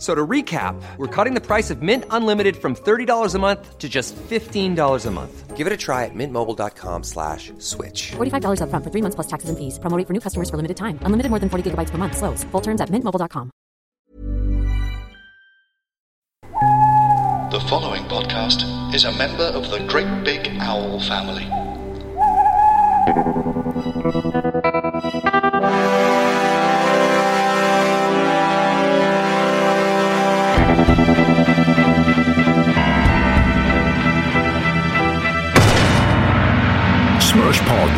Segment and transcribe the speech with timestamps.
[0.00, 3.76] F- So to recap, we're cutting the price of Mint Unlimited from $30 a month
[3.78, 5.56] to just $15 a month.
[5.58, 8.12] Give it a try at mintmobile.com slash switch.
[8.16, 9.78] $45 upfront for three months plus taxes and fees.
[9.78, 10.98] Promo rate for new customers for limited time.
[11.02, 12.16] Unlimited more than 40 gigabytes per month.
[12.16, 12.44] Slows.
[12.44, 13.50] Full terms at mintmobile.com.
[17.52, 18.64] The following podcast
[18.94, 21.44] is a member of the Great Big Owl family.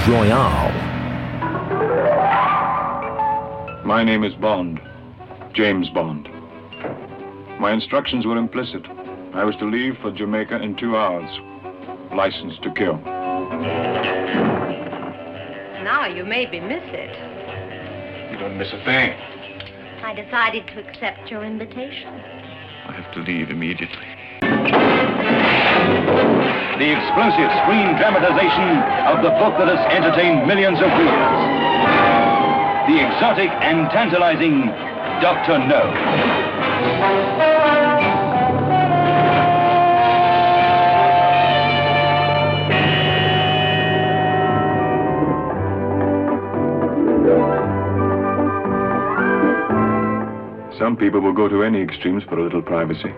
[0.08, 0.72] Royale.
[3.84, 4.80] My name is Bond,
[5.54, 6.28] James Bond.
[7.60, 8.84] My instructions were implicit.
[9.32, 11.30] I was to leave for Jamaica in two hours.
[12.12, 12.96] License to kill.
[15.84, 18.32] Now you maybe miss it.
[18.32, 19.12] You don't miss a thing.
[20.02, 22.20] I decided to accept your invitation.
[22.88, 24.08] I have to leave immediately.
[26.78, 31.62] The explosive screen dramatization of the book that has entertained millions of readers.
[32.90, 34.66] The exotic and tantalizing
[35.22, 35.58] Dr.
[35.58, 35.82] No.
[50.78, 53.12] Some people will go to any extremes for a little privacy.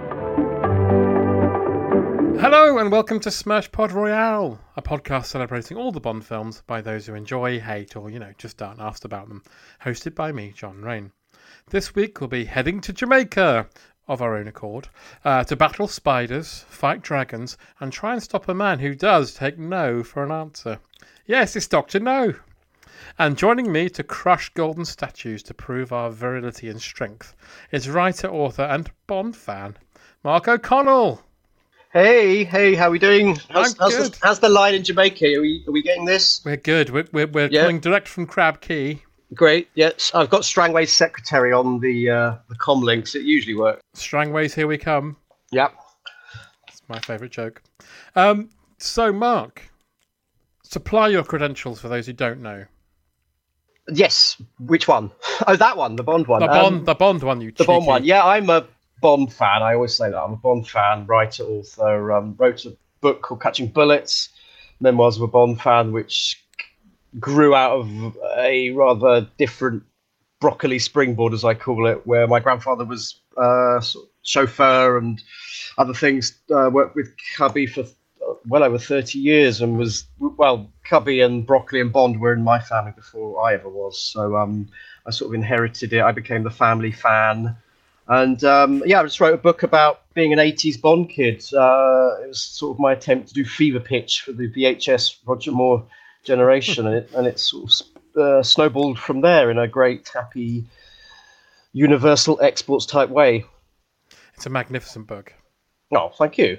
[2.76, 7.06] And welcome to Smash Pod Royale, a podcast celebrating all the Bond films by those
[7.06, 9.44] who enjoy, hate, or, you know, just aren't asked about them.
[9.82, 11.12] Hosted by me, John Rain.
[11.70, 13.68] This week we'll be heading to Jamaica
[14.08, 14.88] of our own accord
[15.24, 19.56] uh, to battle spiders, fight dragons, and try and stop a man who does take
[19.56, 20.80] no for an answer.
[21.26, 22.00] Yes, it's Dr.
[22.00, 22.34] No.
[23.20, 27.36] And joining me to crush golden statues to prove our virility and strength
[27.70, 29.76] is writer, author, and Bond fan,
[30.24, 31.22] Mark O'Connell.
[31.94, 33.36] Hey, hey, how are we doing?
[33.50, 34.12] How's, I'm how's, good.
[34.14, 35.36] the, how's the line in Jamaica?
[35.36, 36.40] Are we are we getting this?
[36.44, 36.90] We're good.
[36.90, 37.60] We're, we're, we're Yeah.
[37.62, 39.00] coming direct from Crab Key.
[39.32, 39.68] Great.
[39.74, 43.14] Yes, I've got Strangway's secretary on the uh, the com links.
[43.14, 43.80] It usually works.
[43.94, 45.16] Strangways, here we come.
[45.52, 45.72] Yep.
[46.68, 47.62] It's my favourite joke.
[48.16, 49.62] Um, so, Mark,
[50.64, 52.64] supply your credentials for those who don't know.
[53.88, 54.42] Yes.
[54.58, 55.12] Which one?
[55.46, 56.40] Oh, that one, the Bond one.
[56.40, 58.04] The Um, Bond, the Bond one, you the Bond one.
[58.04, 58.66] Yeah, I'm a
[59.04, 59.62] Bond fan.
[59.62, 62.10] I always say that I'm a Bond fan, writer, author.
[62.10, 64.30] Um, wrote a book called Catching Bullets,
[64.80, 66.42] Memoirs of a Bond Fan, which
[67.20, 69.82] grew out of a rather different
[70.40, 73.78] broccoli springboard, as I call it, where my grandfather was uh,
[74.22, 75.22] chauffeur and
[75.76, 76.38] other things.
[76.50, 77.84] Uh, worked with Cubby for
[78.48, 82.58] well over 30 years and was, well, Cubby and Broccoli and Bond were in my
[82.58, 84.00] family before I ever was.
[84.00, 84.66] So um,
[85.06, 86.00] I sort of inherited it.
[86.00, 87.54] I became the family fan.
[88.08, 91.42] And um, yeah, I just wrote a book about being an 80s Bond kid.
[91.54, 95.52] Uh, it was sort of my attempt to do fever pitch for the VHS Roger
[95.52, 95.84] Moore
[96.22, 96.86] generation.
[96.86, 97.72] and, it, and it sort
[98.14, 100.64] of uh, snowballed from there in a great, happy,
[101.72, 103.44] universal exports type way.
[104.34, 105.32] It's a magnificent book.
[105.92, 106.58] Oh, thank you.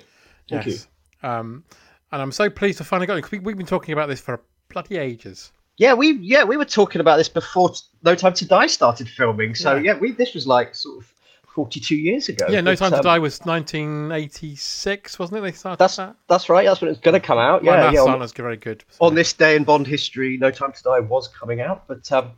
[0.50, 0.88] Thank yes.
[1.24, 1.64] Um,
[2.12, 3.22] and I'm so pleased to finally got it.
[3.22, 5.52] 'cause We, we've been talking about this for bloody ages.
[5.78, 7.74] Yeah, we yeah we were talking about this before
[8.04, 9.56] No Time to Die started filming.
[9.56, 11.12] So yeah, we this was like sort of
[11.56, 12.46] forty two years ago.
[12.50, 15.42] Yeah, No But, Time to um, Die was 1986, wasn't it?
[15.42, 16.16] They started That's that.
[16.28, 16.66] that's right.
[16.66, 17.64] That's when it's going to come out.
[17.64, 18.02] My Yeah, maths yeah.
[18.02, 18.84] On, very good.
[19.00, 22.34] on this day in Bond history, No Time to Die was coming out, but um,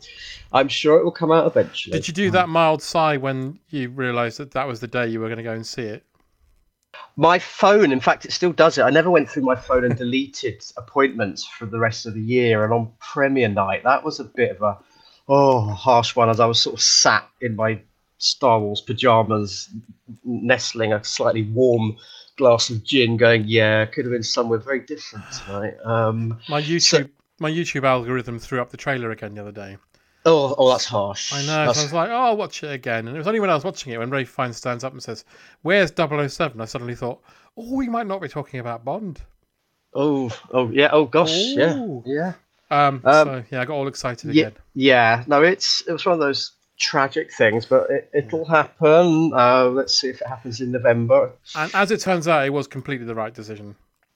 [0.53, 1.93] I'm sure it will come out eventually.
[1.93, 5.19] Did you do that mild sigh when you realised that that was the day you
[5.19, 6.03] were going to go and see it?
[7.15, 8.83] My phone, in fact, it still does it.
[8.83, 12.63] I never went through my phone and deleted appointments for the rest of the year.
[12.63, 14.77] And on premiere night, that was a bit of a
[15.27, 17.81] oh harsh one as I was sort of sat in my
[18.17, 19.69] Star Wars pajamas,
[20.23, 21.97] nestling a slightly warm
[22.37, 27.09] glass of gin, going, "Yeah, could have been somewhere very different tonight." Um, My YouTube
[27.39, 29.77] my YouTube algorithm threw up the trailer again the other day.
[30.25, 31.31] oh, oh, that's harsh.
[31.31, 31.71] I know.
[31.71, 33.07] So I was like, oh, I'll watch it again.
[33.07, 35.01] And it was only when I was watching it when Ralph Fiennes stands up and
[35.01, 35.23] says,
[35.61, 36.59] "Where's 007?
[36.59, 37.21] I suddenly thought,
[37.57, 39.21] oh, we might not be talking about Bond.
[39.93, 40.89] oh, oh, yeah.
[40.91, 42.33] Oh gosh, yeah, yeah.
[42.69, 44.57] Um, Um, so yeah, I got all excited Yeah, again.
[44.73, 45.23] yeah.
[45.27, 49.31] No, it's it was one of those tragic things, but it, it'll happen.
[49.33, 51.31] Uh, let's see if it happens in November.
[51.55, 53.75] And as it turns out, it was completely the right decision.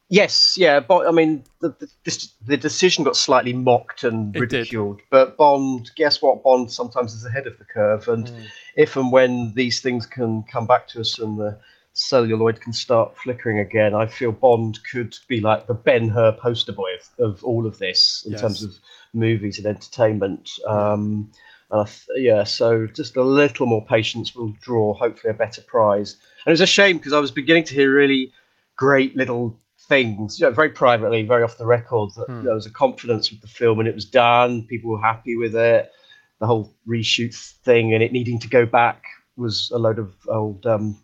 [0.09, 4.99] Yes, yeah, but I mean, the the, this, the decision got slightly mocked and ridiculed.
[5.09, 6.43] But Bond, guess what?
[6.43, 8.45] Bond sometimes is ahead of the curve, and Mm.
[8.75, 11.57] if and when these things can come back to us and the
[11.93, 16.73] celluloid can start flickering again, I feel Bond could be like the Ben Hur poster
[16.73, 18.41] boy of, of all of this in Yes.
[18.41, 18.71] terms of
[19.13, 20.49] movies and entertainment.
[20.67, 21.33] Um, and
[21.71, 26.17] I th- yeah, so just a little more patience will draw hopefully a better prize.
[26.45, 28.33] And it was a shame because I was beginning to hear really
[28.75, 29.57] great little
[29.87, 32.43] things, you know, very privately, very off the record, that Hmm.
[32.43, 34.67] there was a confidence with the film and it was done.
[34.67, 35.91] People were happy with it.
[36.39, 39.03] The whole reshoot thing and it needing to go back
[39.37, 40.97] was a load of old, um,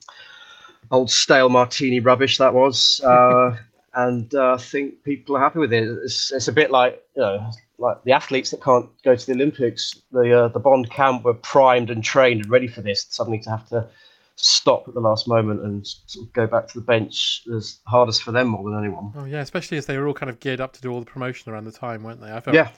[0.91, 2.37] old stale martini rubbish.
[2.37, 3.55] That was, uh,
[3.97, 5.83] and uh, I think people are happy with it.
[6.03, 9.33] It's, it's a bit like you know, like the athletes that can't go to the
[9.33, 9.99] Olympics.
[10.11, 13.07] The uh, the Bond camp were primed and trained and ready for this.
[13.09, 13.87] Suddenly to have to
[14.35, 18.21] stop at the last moment and sort of go back to the bench is hardest
[18.21, 19.11] for them more than anyone.
[19.15, 21.07] Oh yeah, especially as they were all kind of geared up to do all the
[21.07, 22.31] promotion around the time, weren't they?
[22.31, 22.69] I felt, Yeah.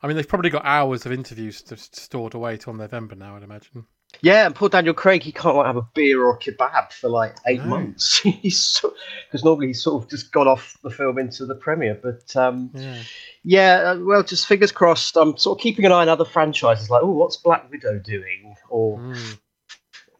[0.00, 3.84] I mean, they've probably got hours of interviews stored away till November now, I'd imagine.
[4.20, 7.08] Yeah, and poor Daniel Craig, he can't like have a beer or a kebab for
[7.08, 7.70] like eight No.
[7.70, 8.18] months.
[8.20, 8.80] he's
[9.26, 11.98] because normally he's sort of just gone off the film into the premiere.
[12.02, 13.02] But um, Yeah.
[13.44, 15.16] yeah, uh, well, just fingers crossed.
[15.16, 18.54] I'm sort of keeping an eye on other franchises, like oh, what's Black Widow doing,
[18.68, 19.38] or Mm.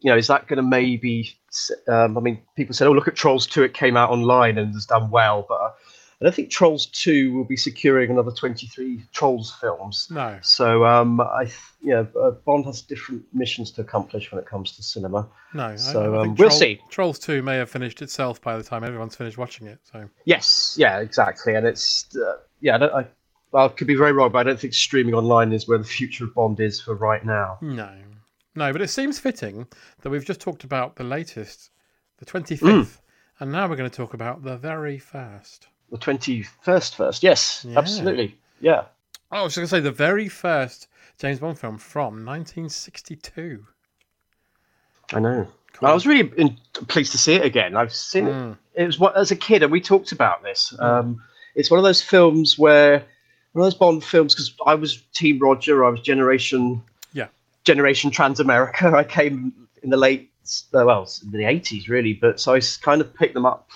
[0.01, 1.35] you know, is that going to maybe?
[1.87, 3.63] Um, I mean, people said, oh, look at Trolls Two.
[3.63, 5.75] It came out online and has done well, but
[6.21, 10.07] uh, I don't think Trolls Two will be securing another 23 Trolls films.
[10.11, 10.37] No.
[10.41, 14.73] So um, I, th- yeah, uh, Bond has different missions to accomplish when it comes
[14.75, 15.27] to cinema.
[15.53, 15.75] No.
[15.77, 16.81] So um, we'll Troll- see.
[16.89, 19.79] Trolls 2 may have finished itself by the time everyone's finished watching it.
[19.91, 22.75] So Yes, yeah, exactly, and it's uh, yeah.
[22.75, 23.05] I, don't, I,
[23.57, 26.25] I could be very wrong, but I don't think streaming online is where the future
[26.25, 27.57] of Bond is for right now.
[27.61, 27.89] no,
[28.55, 28.71] no.
[28.73, 29.67] But it seems fitting
[30.01, 31.69] that we've just talked about the latest,
[32.17, 32.97] the 25th, Mm.
[33.39, 35.67] and now we're going to talk about the very first.
[35.91, 37.77] The twenty first, first, yes, Yeah.
[37.79, 38.83] absolutely, yeah.
[39.31, 40.87] Oh, I was going to say the very first
[41.19, 43.65] James Bond film from 1962.
[45.13, 45.47] I know.
[45.81, 46.57] I was really in,
[46.87, 47.75] pleased to see it again.
[47.75, 48.51] I've seen Mm.
[48.75, 48.83] it.
[48.83, 50.73] It was what as a kid, and we talked about this.
[50.79, 51.21] Um,
[51.55, 52.99] it's one of those films where
[53.53, 55.85] one of those Bond films because I was Team Roger.
[55.85, 56.81] I was Generation
[57.13, 57.27] Yeah.
[57.63, 58.93] Generation Transamerica.
[59.03, 59.53] I came
[59.83, 60.31] in the late,
[60.71, 63.69] well, in the eighties really, but so I kind of picked them up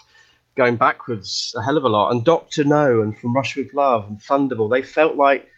[0.55, 2.11] going backwards a hell of a lot.
[2.11, 5.49] And Doctor No and From Russia with Love and Thunderball, they felt like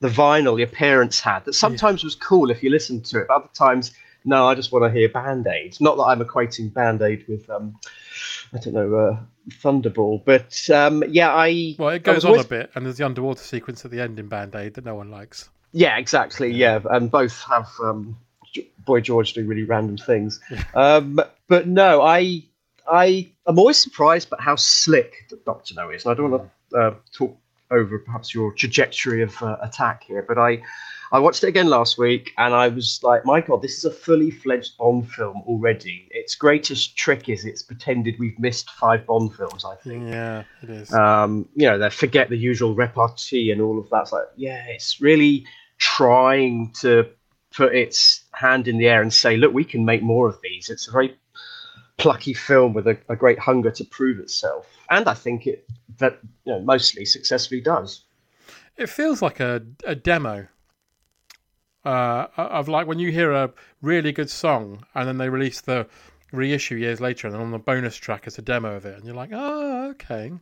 [0.00, 3.34] the vinyl the appearance had that sometimes was cool if you listened to it, but
[3.34, 3.92] other times,
[4.24, 5.80] no, I just want to hear Band Aid.
[5.80, 7.78] Not that I'm equating Band Aid with, um,
[8.52, 9.18] I don't know, uh,
[9.62, 11.76] Thunderball, but um, yeah, I.
[11.78, 14.18] Well, it goes on always- a bit, and there's the underwater sequence at the end
[14.18, 15.48] in Band Aid that no one likes.
[15.72, 16.52] Yeah, exactly.
[16.52, 18.16] Yeah, and both have um,
[18.84, 20.40] Boy George do really random things.
[20.74, 22.44] Um, but no, I
[22.90, 26.78] I am always surprised by how slick Doctor No is, and I don't want to
[26.78, 27.36] uh, talk
[27.70, 30.62] over perhaps your trajectory of uh, attack here, but I
[31.12, 33.90] I watched it again last week, and I was like, my God, this is a
[33.92, 36.08] fully fledged Bond film already.
[36.10, 39.64] Its greatest trick is it's pretended we've missed five Bond films.
[39.64, 40.92] I think Yeah, it is.
[40.92, 44.02] um, you know, they forget the usual repartee and all of that.
[44.02, 45.46] It's like, yeah, it's really
[45.78, 47.08] trying to
[47.54, 50.68] put its hand in the air and say, look, we can make more of these.
[50.70, 51.16] It's a very
[51.98, 55.66] plucky film with a, a great hunger to prove itself, and I think it
[55.98, 58.04] that you know mostly successfully does.
[58.76, 60.48] It feels like a, a demo
[61.86, 63.50] uh, of like when you hear a
[63.80, 65.86] really good song and then they release the
[66.32, 69.04] reissue years later and then on the bonus track it's a demo of it and
[69.04, 70.32] you're like, oh, okay.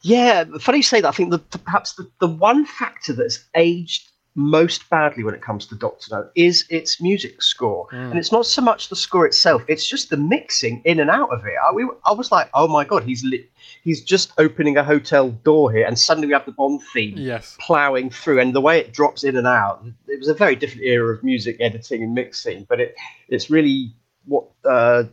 [0.00, 1.08] Yeah, funny you say that.
[1.08, 5.40] I think the, the perhaps the, the one factor that's aged most badly when it
[5.42, 8.10] comes to Doctor No is its music score, Mm.
[8.10, 11.30] and it's not so much the score itself; it's just the mixing in and out
[11.32, 11.54] of it.
[11.66, 13.48] I, we, I was like, oh my god, he's lit,
[13.82, 17.56] he's just opening a hotel door here, and suddenly we have the Bond theme Yes.
[17.60, 19.82] plowing through, and the way it drops in and out.
[20.06, 22.94] It was a very different era of music editing and mixing, but it
[23.28, 23.94] it's really
[24.26, 25.04] what uh,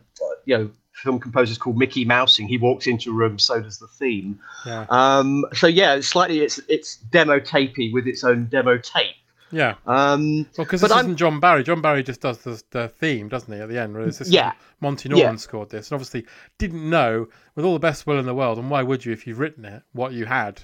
[0.44, 2.48] you know film composers called Mickey Mousing.
[2.48, 4.38] He walks into a room, so does the theme.
[4.66, 4.86] Yeah.
[4.90, 9.16] Um, so yeah, it's slightly it's it's demo tapey with its own demo tape.
[9.50, 9.74] Yeah.
[9.86, 11.62] Um, Well, because this I'm- isn't John Barry.
[11.62, 13.94] John Barry just does the, the theme, doesn't he, at the end?
[13.94, 14.52] Whereas this Yeah.
[14.80, 15.36] Monty Norman Yeah.
[15.36, 16.26] scored this, and obviously
[16.58, 19.26] didn't know, with all the best will in the world, and why would you if
[19.26, 20.62] you've written it, what you had?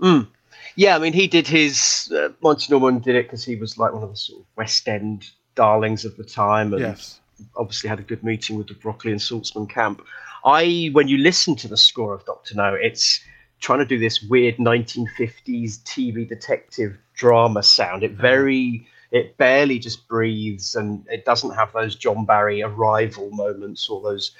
[0.00, 0.28] Mm.
[0.74, 2.10] Yeah, I mean, he did his.
[2.14, 4.88] Uh, Monty Norman did it because he was like one of the sort of West
[4.88, 7.19] End darlings of the time, and Yes.
[7.56, 10.02] Obviously had a good meeting with the Broccoli and Saltzman camp.
[10.44, 13.20] I, when you listen to the score of Doctor No, it's
[13.60, 18.02] trying to do this weird 1950s TV detective drama sound.
[18.02, 23.88] It very, it barely just breathes, and it doesn't have those John Barry arrival moments
[23.88, 24.32] or those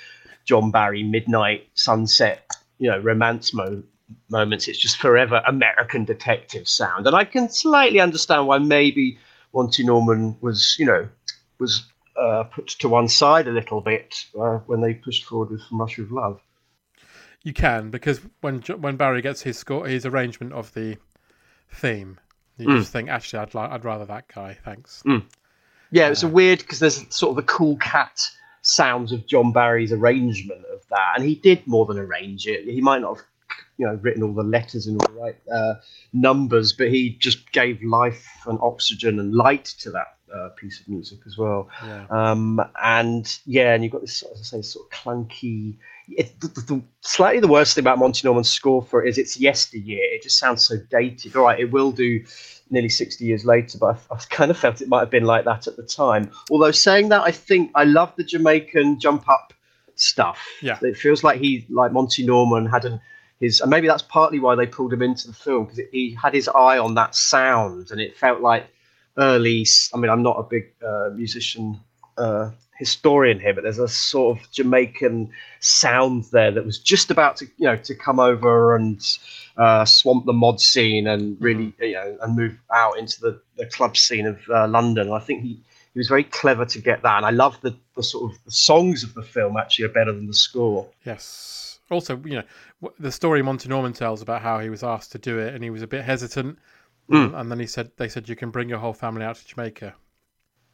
[0.47, 3.83] John Barry midnight sunset, you know, romance mo-
[4.31, 4.69] moments.
[4.69, 9.19] It's just forever American detective sound, and I can slightly understand why maybe
[9.53, 11.09] Monty Norman was, you know,
[11.59, 11.85] was
[12.21, 15.81] uh, put to one side a little bit uh, when they pushed forward with From
[15.81, 16.41] Russia with Love.
[17.43, 20.99] You can because when when Barry gets his score, his arrangement of the
[21.73, 22.19] theme,
[22.59, 22.79] you Mm.
[22.81, 24.59] just think, actually, I'd like, I'd rather that guy.
[24.65, 25.03] Thanks.
[25.07, 25.25] Mm.
[25.91, 28.21] Yeah, it's a weird because there's sort of the cool cat
[28.63, 32.65] sounds of John Barry's arrangement of that, and he did more than arrange it.
[32.65, 33.27] He might not have,
[33.79, 35.75] you know, written all the letters and all the right uh,
[36.13, 40.89] numbers, but he just gave life and oxygen and light to that uh, piece of
[40.89, 41.69] music as well.
[41.85, 42.07] Yeah.
[42.11, 45.77] Um, and yeah, and you've got this, as I say, sort of clunky.
[46.09, 49.19] It, the, the, the, slightly the worst thing about Monty Norman's score for it is
[49.19, 50.03] it's yesteryear.
[50.03, 51.37] It just sounds so dated.
[51.37, 52.25] All right, it will do
[52.71, 55.45] nearly 60 years later, but I, I kind of felt it might have been like
[55.45, 56.31] that at the time.
[56.51, 59.53] Although saying that, I think I love the Jamaican jump up
[59.97, 60.39] stuff.
[60.63, 60.79] Yeah.
[60.83, 63.01] It feels like he, like Monty Norman, had an
[63.41, 66.35] his, and maybe that's partly why they pulled him into the film because he had
[66.35, 68.67] his eye on that sound, and it felt like
[69.21, 69.67] early.
[69.95, 71.79] I mean, I'm not a big uh, musician
[72.19, 77.37] uh, historian here, but there's a sort of Jamaican sound there that was just about
[77.37, 79.19] to, you know, to come over and
[79.57, 83.67] uh, swamp the mod scene and really, you know, and move out into the, the
[83.67, 85.09] club scene of uh, London.
[85.09, 85.61] And I think he,
[85.93, 87.19] he was very clever to get that.
[87.19, 90.13] And I love the, the sort of the songs of the film actually are better
[90.13, 90.89] than the score.
[91.05, 91.79] Yes.
[91.91, 95.39] Also, you know, the story Monty Norman tells about how he was asked to do
[95.39, 96.57] it, and he was a bit hesitant,
[97.11, 97.35] Mm.
[97.41, 99.95] and then he said, "They said you can bring your whole family out to Jamaica,"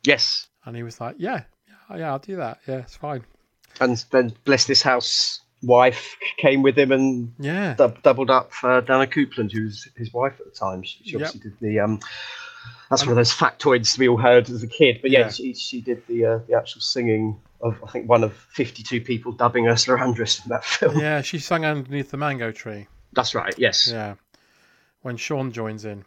[0.04, 0.48] Yes.
[0.64, 1.42] and he was like, "Yeah,
[1.90, 2.58] yeah, yeah, I'll do that.
[2.66, 3.24] Yeah, it's fine."
[3.80, 7.74] And then Bless This House wife came with him and Yeah.
[7.74, 10.82] dub- doubled up for Diana Coupland, who was his wife at the time.
[10.82, 11.16] She, she Yep.
[11.28, 11.80] obviously did the.
[11.80, 12.00] Um,
[12.90, 15.00] that's one of those factoids we all heard as a kid.
[15.02, 15.30] But yeah, Yeah.
[15.30, 19.00] She, she did the uh, the actual singing of I think one of fifty two
[19.00, 20.98] people dubbing Ursula Andress in that film.
[20.98, 22.86] Yeah, she sang underneath the mango tree.
[23.12, 23.54] That's right.
[23.58, 23.88] Yes.
[23.90, 24.14] Yeah,
[25.02, 26.04] when Sean joins in.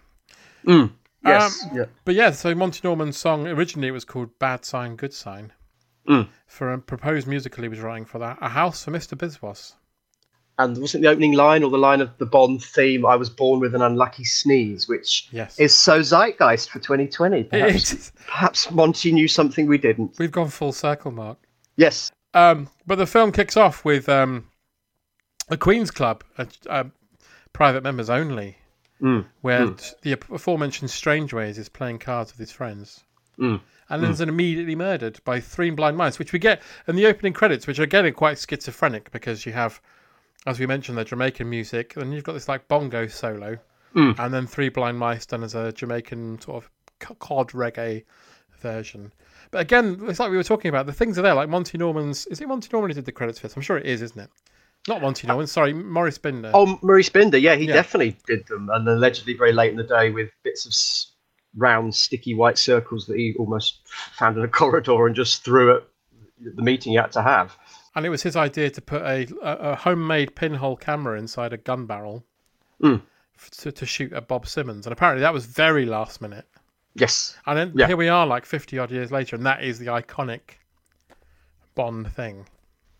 [0.66, 0.92] Mm,
[1.26, 1.64] yes.
[1.66, 1.86] Um, yeah.
[2.06, 5.54] But yeah, so Monty Norman's song originally it was called "Bad Sign, Good Sign."
[6.08, 6.28] Mm.
[6.48, 9.74] For a proposed musical he was writing for that, "A House for Mister Biswas."
[10.58, 13.06] And wasn't the opening line or the line of the Bond theme?
[13.06, 15.58] I was born with an unlucky sneeze, which Yes.
[15.58, 17.46] is so zeitgeist for 2020.
[17.46, 20.20] Perhaps, perhaps Monty knew something we didn't.
[20.20, 21.38] We've gone full circle, Mark.
[21.78, 22.12] Yes.
[22.34, 24.48] Um, but the film kicks off with um,
[25.48, 26.88] a Queen's Club, a, a
[27.54, 28.58] private members only,
[29.02, 30.02] Mm, where mm.
[30.02, 33.04] the aforementioned Strangways is playing cards with his friends.
[33.40, 37.06] Mm, And then is immediately murdered by three blind mice, which we get in the
[37.06, 39.80] opening credits, which are again are quite schizophrenic because you have,
[40.46, 43.58] as we mentioned, the Jamaican music, and you've got this like bongo solo,
[43.96, 44.20] Mm.
[44.20, 46.70] and then three blind mice done as a Jamaican sort of
[47.20, 48.04] cod reggae
[48.60, 49.12] version.
[49.52, 50.86] But again, it's like we were talking about.
[50.86, 52.28] The things are there, like Monty Norman's.
[52.28, 53.56] Is it Monty Norman who did the credits for this?
[53.56, 54.30] I'm sure it is, isn't it?
[54.90, 55.48] Not Monty Norman.
[55.48, 56.52] Sorry, Maurice Binder.
[56.54, 57.74] Oh, Maurice Binder, yeah, he Yeah.
[57.76, 60.74] definitely did them, and allegedly very late in the day with bits of
[61.60, 65.84] round, sticky white circles that he almost found in a corridor and just threw at
[66.56, 67.56] the meeting he had to have.
[67.96, 71.58] And it was his idea to put a, a, a homemade pinhole camera inside a
[71.58, 72.26] gun barrel
[72.82, 73.02] Mm.
[73.58, 74.86] to, to shoot at Bob Simmons.
[74.86, 76.46] And apparently that was very last minute.
[76.96, 77.36] Yes.
[77.46, 77.88] And then Yeah.
[77.88, 80.58] here we are, like 50 odd years later, and that is the iconic
[81.76, 82.46] Bond thing.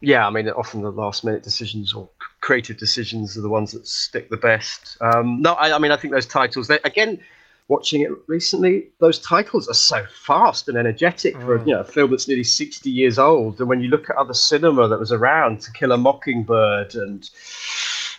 [0.02, 2.10] Yeah, I mean, often the last minute decisions or
[2.42, 4.98] creative decisions are the ones that stick the best.
[5.02, 7.20] Um, no, I, I mean, I think those titles, they, again,
[7.68, 11.68] watching it recently, those titles are so fast and energetic for Mm.
[11.68, 13.60] you know, a film that's nearly 60 years old.
[13.60, 17.30] And when you look at other cinema that was around, To Kill a Mockingbird and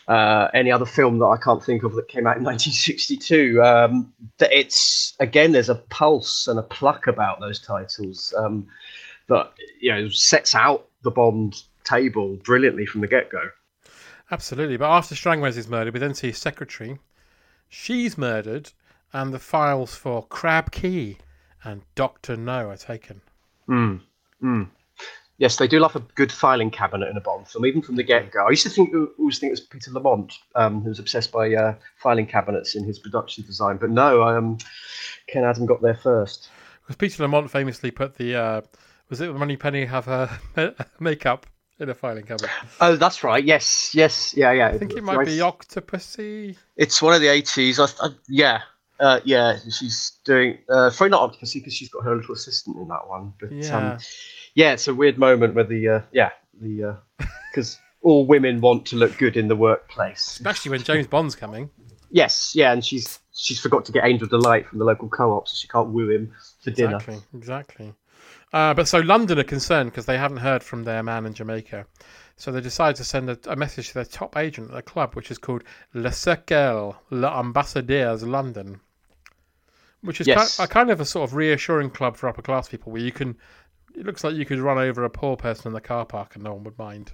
[0.06, 4.12] uh, any other film that I can't think of that came out in 1962, um,
[4.38, 8.66] that it's, again, there's a pulse and a pluck about those titles um,
[9.28, 13.50] that, you know, sets out the Bond table brilliantly from the get-go.
[14.30, 14.76] Absolutely.
[14.76, 16.98] But after Strangways is murdered, we then see his secretary.
[17.68, 18.72] She's murdered,
[19.12, 21.18] and the files for Crab Key
[21.64, 23.20] and Doctor No are taken.
[23.68, 24.00] Mm.
[24.42, 24.68] Mm.
[25.38, 28.02] Yes, they do love a good filing cabinet in a Bond film, even from the
[28.02, 28.46] get go.
[28.46, 31.54] I used to think always think it was Peter Lamont um, who was obsessed by
[31.54, 34.58] uh, filing cabinets in his production design, but no, um,
[35.28, 36.50] Ken Adam got there first.
[36.82, 38.60] Because Peter Lamont famously put the uh,
[39.08, 41.46] was it Moneypenny have her makeup
[41.80, 42.50] in a filing cabinet?
[42.80, 43.42] Oh, that's right.
[43.44, 44.68] Yes, yes, yeah, yeah.
[44.68, 46.56] I think it might be Octopussy.
[46.76, 47.80] It's one of the eighties.
[48.28, 48.60] Yeah,
[48.98, 49.58] uh, yeah.
[49.70, 53.32] She's doing uh, probably not Octopussy because she's got her little assistant in that one.
[53.40, 53.92] But Yeah.
[53.92, 53.98] um,
[54.54, 56.98] yeah, it's a weird moment where the uh, yeah the
[57.52, 60.26] because all women want to look good in the workplace.
[60.26, 61.70] Especially when James Bond's coming.
[62.10, 65.54] Yes, yeah, and she's she's forgot to get Angel Delight from the local co-op, so
[65.54, 66.32] she can't woo him
[66.62, 66.96] for dinner.
[66.96, 67.94] Exactly, exactly.
[68.52, 71.86] Uh, but so London are concerned because they haven't heard from their man in Jamaica.
[72.36, 75.14] So they decide to send a, a message to their top agent at the club,
[75.14, 75.62] which is called
[75.94, 78.80] Le Cercle, Ambassadeurs London.
[80.00, 80.56] Which is Yes.
[80.56, 83.12] ki- a kind of a sort of reassuring club for upper class people where you
[83.12, 83.36] can,
[83.94, 86.42] it looks like you could run over a poor person in the car park and
[86.42, 87.12] no one would mind.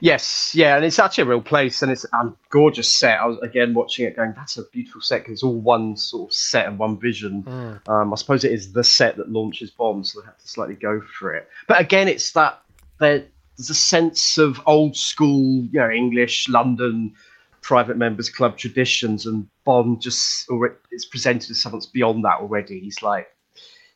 [0.00, 3.20] Yes, yeah, and it's actually a real place, and it's a gorgeous set.
[3.20, 6.30] I was again watching it, going, "That's a beautiful set because it's all one sort
[6.30, 7.42] of set and one vision.
[7.44, 7.88] Mm.
[7.88, 10.74] Um, I suppose it is the set that launches Bond, so they have to slightly
[10.74, 11.48] go for it.
[11.66, 12.60] But again, it's that
[12.98, 17.14] there- there's a sense of old school, you know, English London
[17.60, 22.40] private members club traditions, and Bond just already it's presented as something that's beyond that
[22.40, 22.80] already.
[22.80, 23.28] He's like,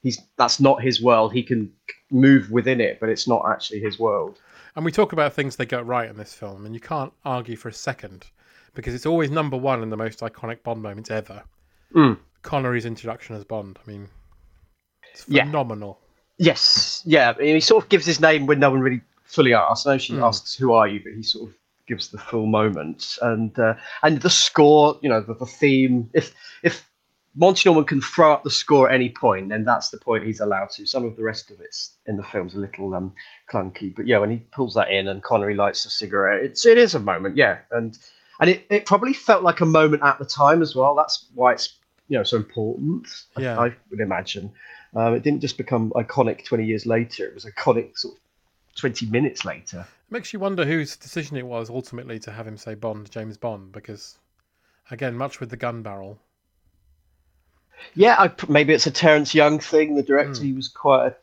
[0.02, 1.32] he's that's not his world.
[1.32, 1.72] He can
[2.10, 4.38] move within it, but it's not actually his world.
[4.74, 7.56] And we talk about things they got right in this film, and you can't argue
[7.56, 8.26] for a second
[8.74, 11.42] because it's always number one in the most iconic Bond moments ever.
[11.94, 12.18] Mm.
[12.42, 13.78] Connery's introduction as Bond.
[13.86, 14.08] I mean,
[15.12, 15.44] it's Yeah.
[15.44, 16.00] phenomenal.
[16.38, 17.34] Yes, yeah.
[17.38, 19.86] He sort of gives his name when no one really fully asks.
[19.86, 20.24] I know she Hmm.
[20.24, 24.20] asks, "Who are you?" but he sort of gives the full moment, and uh, and
[24.22, 24.98] the score.
[25.02, 26.08] You know, the, the theme.
[26.14, 26.88] If if
[27.34, 30.40] Monty Norman can throw up the score at any point, then that's the point he's
[30.40, 30.84] allowed to.
[30.86, 33.14] Some of the rest of it's in the film's a little um,
[33.50, 36.76] clunky, but yeah, when he pulls that in and Connery lights a cigarette, it's it
[36.76, 37.98] is a moment, yeah, and
[38.40, 40.94] and it, it probably felt like a moment at the time as well.
[40.94, 43.06] That's why it's you know so important.
[43.36, 43.58] I- Yeah.
[43.58, 44.52] I, would imagine.
[44.94, 48.20] Um, it didn't just become iconic 20 years later; it was iconic sort of
[48.76, 49.86] 20 minutes later.
[49.88, 53.38] It makes you wonder whose decision it was ultimately to have him say Bond, James
[53.38, 54.18] Bond, because
[54.90, 56.18] again, much with the gun barrel.
[57.94, 59.94] Yeah, I, maybe it's a Terence Young thing.
[59.94, 60.46] The director hmm.
[60.46, 61.14] he was quite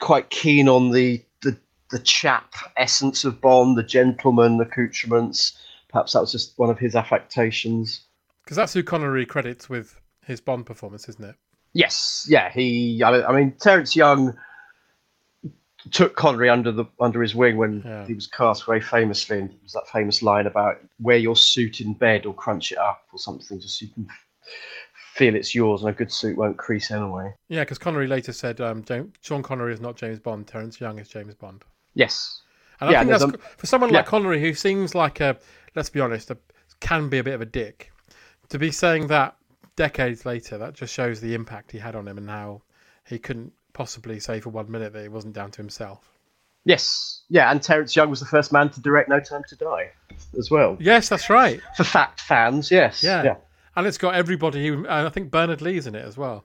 [0.00, 1.56] quite keen on the, the
[1.90, 5.58] the chap essence of Bond, the gentleman accoutrements.
[5.88, 8.02] Perhaps that was just one of his affectations.
[8.44, 11.36] Because that's who Connery credits with his Bond performance, isn't it?
[11.72, 13.02] Yes, yeah, he.
[13.02, 14.36] I mean, I mean Terence Young
[15.90, 18.06] took Connery under the under his wing when Yeah.
[18.06, 21.80] he was cast very famously, and it was that famous line about wear your suit
[21.80, 24.08] in bed or crunch it up or something, just so you can
[25.14, 27.32] feel it's yours, and a good suit won't crease anyway.
[27.48, 30.98] Yeah, because Connery later said um, James, Sean Connery is not James Bond, Terence Young
[30.98, 31.62] is James Bond.
[31.94, 32.42] Yes,
[32.80, 34.10] And Yeah, I think that's for someone like yeah.
[34.10, 35.36] Connery, who seems like a,
[35.76, 36.38] let's be honest, a,
[36.80, 37.92] can be a bit of a dick.
[38.48, 39.36] To be saying that
[39.76, 42.62] decades later, that just shows the impact he had on him and how
[43.06, 46.10] he couldn't possibly say for one minute that it wasn't down to himself.
[46.64, 49.90] yes, yeah, and Terence Young was the first man to direct No Time to Die
[50.38, 50.76] as well.
[50.80, 51.60] Yes, that's right.
[51.76, 53.22] For fact fans, yes, Yeah.
[53.22, 53.36] yeah.
[53.76, 56.44] And it's got everybody who, and I think Bernard Lee's in it as well.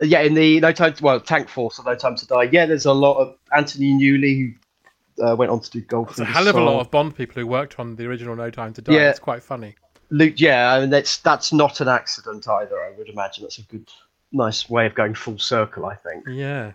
[0.00, 2.42] Yeah, in the No Time to, well, Tank Force or No Time to Die.
[2.52, 4.54] Yeah, there's a lot of Anthony Newley
[5.16, 6.10] who uh, went on to do Golf.
[6.10, 8.50] It's a hell of a lot of Bond people who worked on the original No
[8.50, 8.92] Time to Die.
[8.92, 9.10] Yeah.
[9.10, 9.74] It's quite funny.
[10.10, 12.78] Luke, yeah, I mean that's that's not an accident either.
[12.78, 13.90] I would imagine that's a good,
[14.30, 15.86] nice way of going full circle.
[15.86, 16.24] I think.
[16.28, 16.72] Yeah.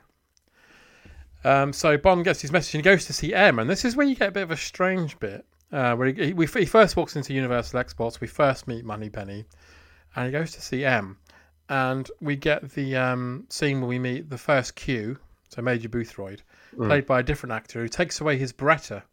[1.43, 3.95] Um, so Bond gets his message and he goes to see M, and this is
[3.95, 5.45] where you get a bit of a strange bit.
[5.71, 9.45] Uh, where he, we, he first walks into Universal Exports, we first meet Moneypenny,
[10.15, 11.17] and he goes to see M,
[11.69, 15.17] and we get the um, scene where we meet the first Q,
[15.49, 16.41] so Major Boothroyd,
[16.75, 16.87] Mm.
[16.87, 19.03] played by a different actor who takes away his Beretta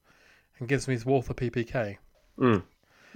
[0.61, 1.97] and gives him his Walther PPK.
[2.39, 2.63] Mm.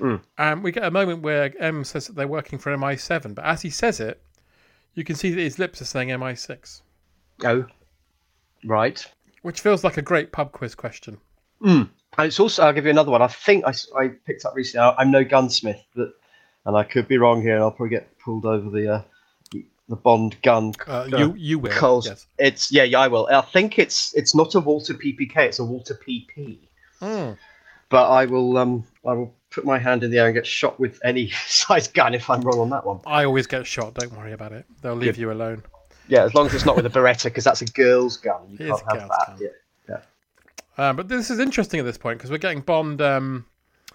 [0.00, 0.20] Mm.
[0.36, 3.62] And we get a moment where M says that they're working for MI7, but as
[3.62, 4.20] he says it,
[4.94, 6.82] you can see that his lips are saying MI6,
[7.44, 7.66] Oh,
[8.64, 9.04] right.
[9.42, 11.18] which feels like a great pub quiz question.
[11.62, 11.88] Mm.
[12.18, 13.22] And it's also I'll give you another one.
[13.22, 14.84] I think I, I picked up recently.
[14.86, 16.14] I- I'm no gunsmith, but
[16.66, 19.02] and I could be wrong here, and I'll probably get pulled over the uh,
[19.88, 20.74] the Bond gun.
[20.86, 22.06] Uh, you- you will, Coles.
[22.06, 22.26] yes.
[22.38, 23.26] It's yeah, yeah, I will.
[23.30, 25.36] I think it's it's not a Walther PPK.
[25.38, 26.58] It's a Walther PP.
[27.00, 27.36] Mm.
[27.88, 30.78] But I will um I will put my hand in the air and get shot
[30.80, 33.00] with any size gun if I'm wrong on that one.
[33.06, 33.94] I always get shot.
[33.94, 34.64] Don't worry about it.
[34.82, 35.20] They'll leave Good.
[35.20, 35.62] you alone.
[36.08, 38.40] Yeah, as long as it's not with a Beretta, because that's a girl's gun.
[38.48, 39.36] You It can't have that.
[39.40, 39.48] Yeah.
[40.78, 43.46] Um, but this is interesting at this point because we're getting Bond um,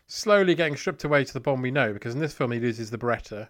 [0.07, 1.93] slowly getting stripped away to the Bond we know.
[1.93, 3.49] Because in this film he loses the Beretta,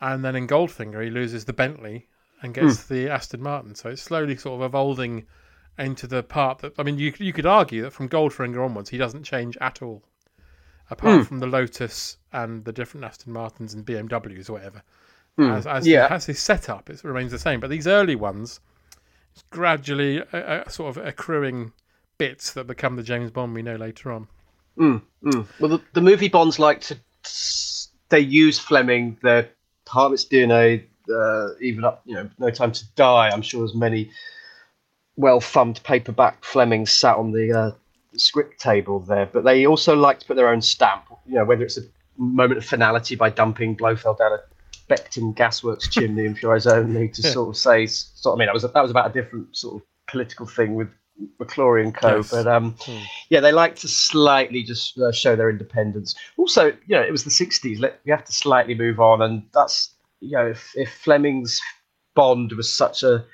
[0.00, 2.08] and then in Goldfinger he loses the Bentley
[2.42, 3.74] and gets the Aston Martin.
[3.74, 5.26] So it's slowly sort of evolving
[5.78, 8.98] into the part that I mean, you you could argue that from Goldfinger onwards, he
[8.98, 10.02] doesn't change at all,
[10.90, 11.26] apart Mm.
[11.26, 14.82] from the Lotus and the different Aston Martins and BMWs or whatever.
[15.38, 16.08] Mm, As as, yeah.
[16.10, 17.60] as his setup, it remains the same.
[17.60, 18.60] But these early ones,
[19.32, 21.72] it's gradually a, a sort of accruing
[22.20, 24.28] bits that become the James Bond we know later on.
[24.78, 25.46] Mm, mm.
[25.58, 26.98] Well, the, the movie Bonds like to
[28.10, 29.48] they use Fleming, their
[29.86, 33.30] part DNA, uh, even up, you know, No Time to Die.
[33.30, 34.10] I'm sure there's many
[35.16, 37.70] well-thumbed paperback Flemings sat on the uh,
[38.18, 41.04] script table there, but they also like to put their own stamp.
[41.26, 41.82] You know, whether it's a
[42.18, 44.38] moment of finality by dumping Blofeld down a
[44.92, 48.36] Beckton Gasworks chimney in Pure Only to sort of say, sort.
[48.36, 50.88] I mean, that was a, that was about a different sort of political thing with
[51.38, 52.16] McClory and Co.
[52.16, 52.30] Yes.
[52.30, 52.98] But um, Hmm.
[53.28, 56.14] yeah, they like to slightly just uh, show their independence.
[56.36, 57.80] Also, you know, it was the '60s.
[57.80, 61.60] Let, we have to slightly move on, and that's you know, if, if Fleming's
[62.14, 63.24] Bond was such a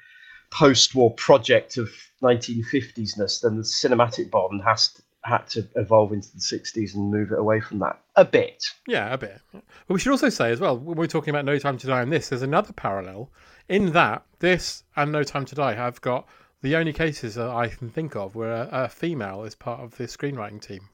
[0.53, 1.89] post-war project of
[2.23, 7.33] 1950s-ness, then the cinematic Bond has to, had to evolve into the 60s and move
[7.33, 8.65] it away from that a bit.
[8.87, 9.41] Yeah, a bit.
[9.53, 12.01] But we should also say as well, when we're talking about No Time to Die
[12.03, 13.31] and this, there's another parallel
[13.69, 16.29] in that this and No Time to Die have got
[16.63, 19.97] the only cases that I can think of where a, a female is part of
[19.97, 20.89] the screenwriting team.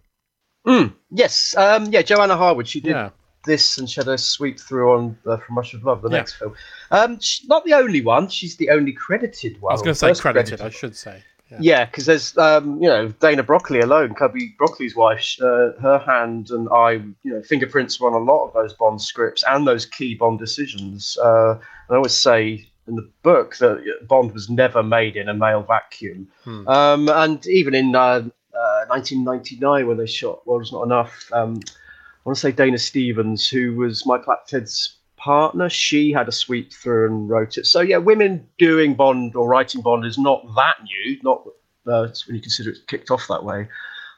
[0.66, 2.68] Mm, yes, um, yeah, Johanna Harwood.
[2.68, 3.10] She did Yeah.
[3.44, 6.16] this and she had a sweep through on uh, From Russia with Love, the Yeah.
[6.18, 6.54] next film.
[6.90, 8.28] Um, she's not the only one.
[8.28, 9.72] She's the only credited one.
[9.72, 11.22] I was going to say First credited, I should say.
[11.50, 11.58] Yeah.
[11.60, 16.48] Yeah, because there's um, you know Dana Broccoli alone, Cubby Broccoli's wife, uh, her hand
[16.50, 19.84] and I, you know, fingerprints were on a lot of those Bond scripts and those
[19.84, 21.18] key Bond decisions.
[21.22, 21.58] Uh,
[21.90, 26.28] I always say in the book that Bond was never made in a male vacuum,
[26.44, 26.66] Hmm.
[26.68, 28.22] um, and even in uh,
[28.54, 32.78] uh, 1999 when they shot World Was Not Enough, um, I want to say Dana
[32.78, 37.66] Stevens, who was Michael Apted's partner, she had a sweep through and wrote it.
[37.66, 41.18] So yeah, women doing Bond or writing Bond is not that new.
[41.22, 41.46] Not
[41.86, 43.68] uh, when you consider it kicked off that way.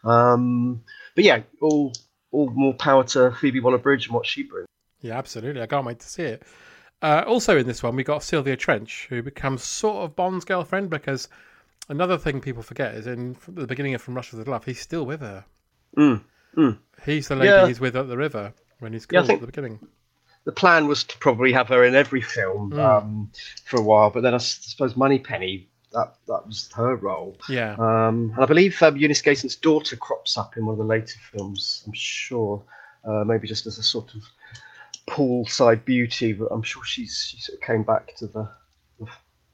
[0.05, 0.83] Um,
[1.15, 1.93] but yeah, all
[2.31, 4.67] all more power to Phoebe Waller-Bridge and what she brings.
[5.01, 5.63] Yeah, absolutely.
[5.63, 6.43] I can't wait to see it.
[7.05, 10.89] Uh, also in this one, we got Sylvia Trench, who becomes sort of Bond's girlfriend
[10.89, 11.29] because
[11.91, 15.05] another thing people forget is in the beginning of From Russia with Love, he's still
[15.05, 15.45] with her.
[15.99, 16.23] Mm,
[16.57, 16.79] mm.
[17.05, 17.67] He's the lady Yeah.
[17.67, 19.87] he's with at the river when he's Yeah, called think- at the beginning.
[20.45, 22.79] The plan was to probably have her in every film Mm.
[22.79, 23.31] um,
[23.67, 27.37] for a while, but then I suppose Moneypenny that that was her role.
[27.51, 27.75] Yeah.
[27.79, 31.19] Um, and I believe um, Eunice Gayson's daughter crops up in one of the later
[31.33, 31.85] films.
[31.87, 32.63] I'm sure,
[33.05, 34.23] uh, maybe just as a sort of
[35.09, 38.49] poolside beauty, but I'm sure she's she sort of came back to the
[38.99, 39.07] the,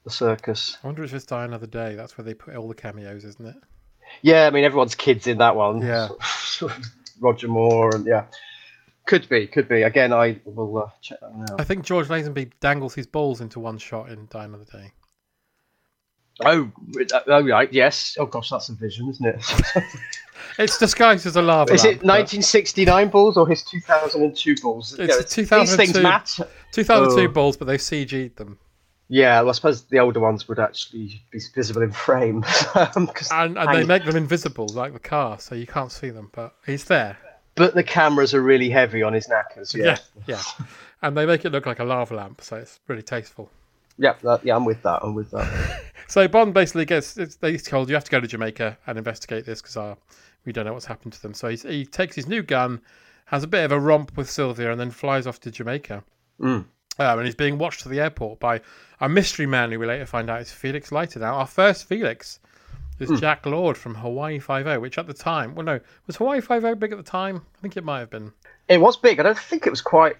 [0.05, 0.77] the circus.
[0.83, 1.95] I wonder if it's Die Another Day.
[1.95, 3.57] That's where they put all the cameos, isn't it?
[4.23, 5.83] Yeah, I mean everyone's kids in that one.
[5.83, 6.09] Yeah.
[7.21, 8.25] Roger Moore and yeah,
[9.07, 9.83] could be, could be.
[9.83, 11.61] Again, I will uh, check that one out.
[11.61, 14.93] I think George Lazenby dangles his balls into one shot in Die Another Day.
[16.45, 16.71] Oh,
[17.27, 18.17] oh right, yes.
[18.19, 19.45] Oh gosh, that's a vision, isn't it?
[20.59, 24.99] It's disguised as a lava Is lamp, it 1969 balls or his 2002 balls?
[24.99, 26.47] It's know, a 2002, These things matter.
[26.73, 27.33] 2002 Oh.
[27.33, 28.59] balls, but they've CG'd them.
[29.09, 32.45] Yeah, well, I suppose the older ones would actually be visible in frame.
[32.75, 36.11] Um, 'cause And, and they make them invisible, like the car, so you can't see
[36.11, 37.17] them, but he's there.
[37.55, 39.75] But the cameras are really heavy on his knackers.
[39.75, 40.43] Yeah, yeah.
[41.03, 43.51] And they make it look like a lava lamp, so it's really tasteful.
[43.99, 44.57] yeah, that, yeah.
[44.57, 45.01] I'm with that.
[45.03, 45.83] I'm with that.
[46.11, 49.47] So Bond basically gets it's, they told you have to go to Jamaica and investigate
[49.47, 49.95] this because uh,
[50.45, 51.35] we don't know what's happened to them.
[51.35, 52.81] So he's, he takes his new gun,
[53.27, 56.03] has a bit of a romp with Sylvia, and then flies off to Jamaica.
[56.41, 56.65] Mm.
[56.99, 58.61] Um, and he's being watched to the airport by
[59.01, 61.21] a mystery man who we later find out is Felix Leiter.
[61.21, 62.41] Now, our first Felix
[62.99, 63.17] is Hmm.
[63.17, 66.65] Jack Lord from Hawaii Five O, which at the time, well, no, was Hawaii Five
[66.65, 67.43] O big at the time?
[67.57, 68.33] I think it might have been.
[68.69, 69.21] It was big.
[69.21, 70.17] I don't think it was quite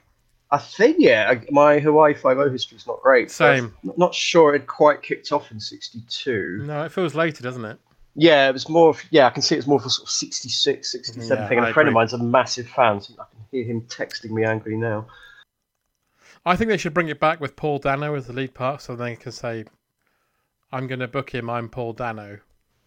[0.53, 3.31] a think yeah, I- My Hawaii Five O history is not great.
[3.31, 3.75] Same.
[3.85, 6.63] I'm not sure it quite kicked off in '62.
[6.67, 7.79] No, it feels later, doesn't it?
[8.17, 8.91] Yeah, it was more.
[8.91, 11.59] Of, yeah, I can see it's more of a sort of 66, 67 Yeah, thing.
[11.59, 12.01] And I a friend of agree.
[12.01, 15.07] mine's a massive fan, so I can hear him texting me angrily now.
[16.45, 18.97] I think they should bring it back with Paul Dano as the lead part, so
[18.97, 19.65] they can say,
[20.73, 21.49] "I'm going to book him.
[21.49, 22.39] I'm Paul Dano."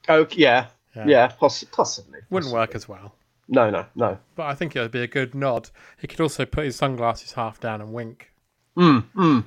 [0.10, 1.06] Oh, yeah, Yeah.
[1.08, 2.19] yeah, poss- possibly.
[2.30, 3.15] Wouldn't work as well,
[3.47, 4.17] No, no, no.
[4.36, 5.69] but I think it would be a good nod.
[5.99, 8.32] He could also put his sunglasses half down and wink.
[8.77, 9.43] Mm, mm.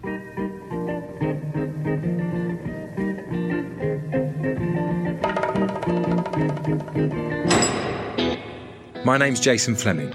[9.04, 10.14] My name's Jason Flemyng.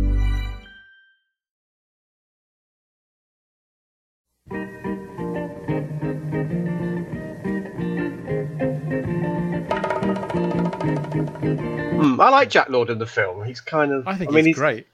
[11.13, 13.43] Hmm, I like Jack Lord in the film.
[13.45, 14.07] He's kind of.
[14.07, 14.87] I think mean, he's great.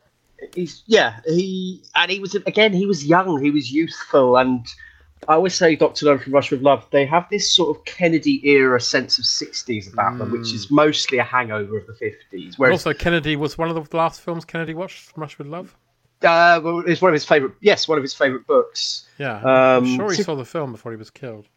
[0.53, 1.19] He's yeah.
[1.25, 2.73] He and he was again.
[2.73, 3.41] He was young.
[3.43, 4.65] He was youthful, and
[5.27, 6.85] I always say Doctor No from Russia with Love.
[6.91, 11.17] They have this sort of Kennedy era sense of '60s about them, which is mostly
[11.17, 12.55] a hangover of the '50s.
[12.57, 15.75] Whereas, also, Kennedy was one of the last films Kennedy watched from Russia with Love.
[16.23, 17.53] uh, well, it's one of his favorite.
[17.61, 19.07] Yes, one of his favorite books.
[19.19, 21.47] Yeah, Um, I'm sure he so- saw the film before he was killed.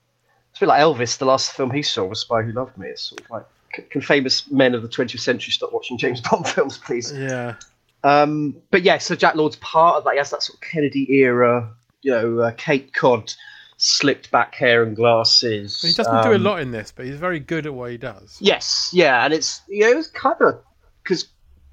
[0.51, 1.17] It's a bit like Elvis.
[1.19, 2.89] The last film he saw was Spy Who Loved Me.
[2.89, 3.47] It's sort of like,
[3.91, 7.13] can famous men of the 20th century stop watching James Bond films, please?
[7.13, 7.55] Yeah.
[8.03, 10.13] Um, but yeah, so Jack Lord's part of that.
[10.13, 11.71] He has that sort of Kennedy era,
[12.03, 13.33] you know, uh, Cape Cod,
[13.77, 15.81] slicked back hair and glasses.
[15.83, 17.97] He doesn't do a Um, lot in this, but he's very good at what he
[17.99, 18.39] does.
[18.41, 20.63] Yes, yeah, and it's you know, was kind of
[21.03, 21.29] because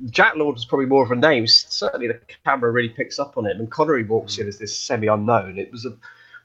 [0.10, 1.48] Jack Lord was probably more of a name.
[1.48, 5.58] Certainly, the camera really picks up on him, and Connery walks in as this semi-unknown.
[5.58, 5.96] It was a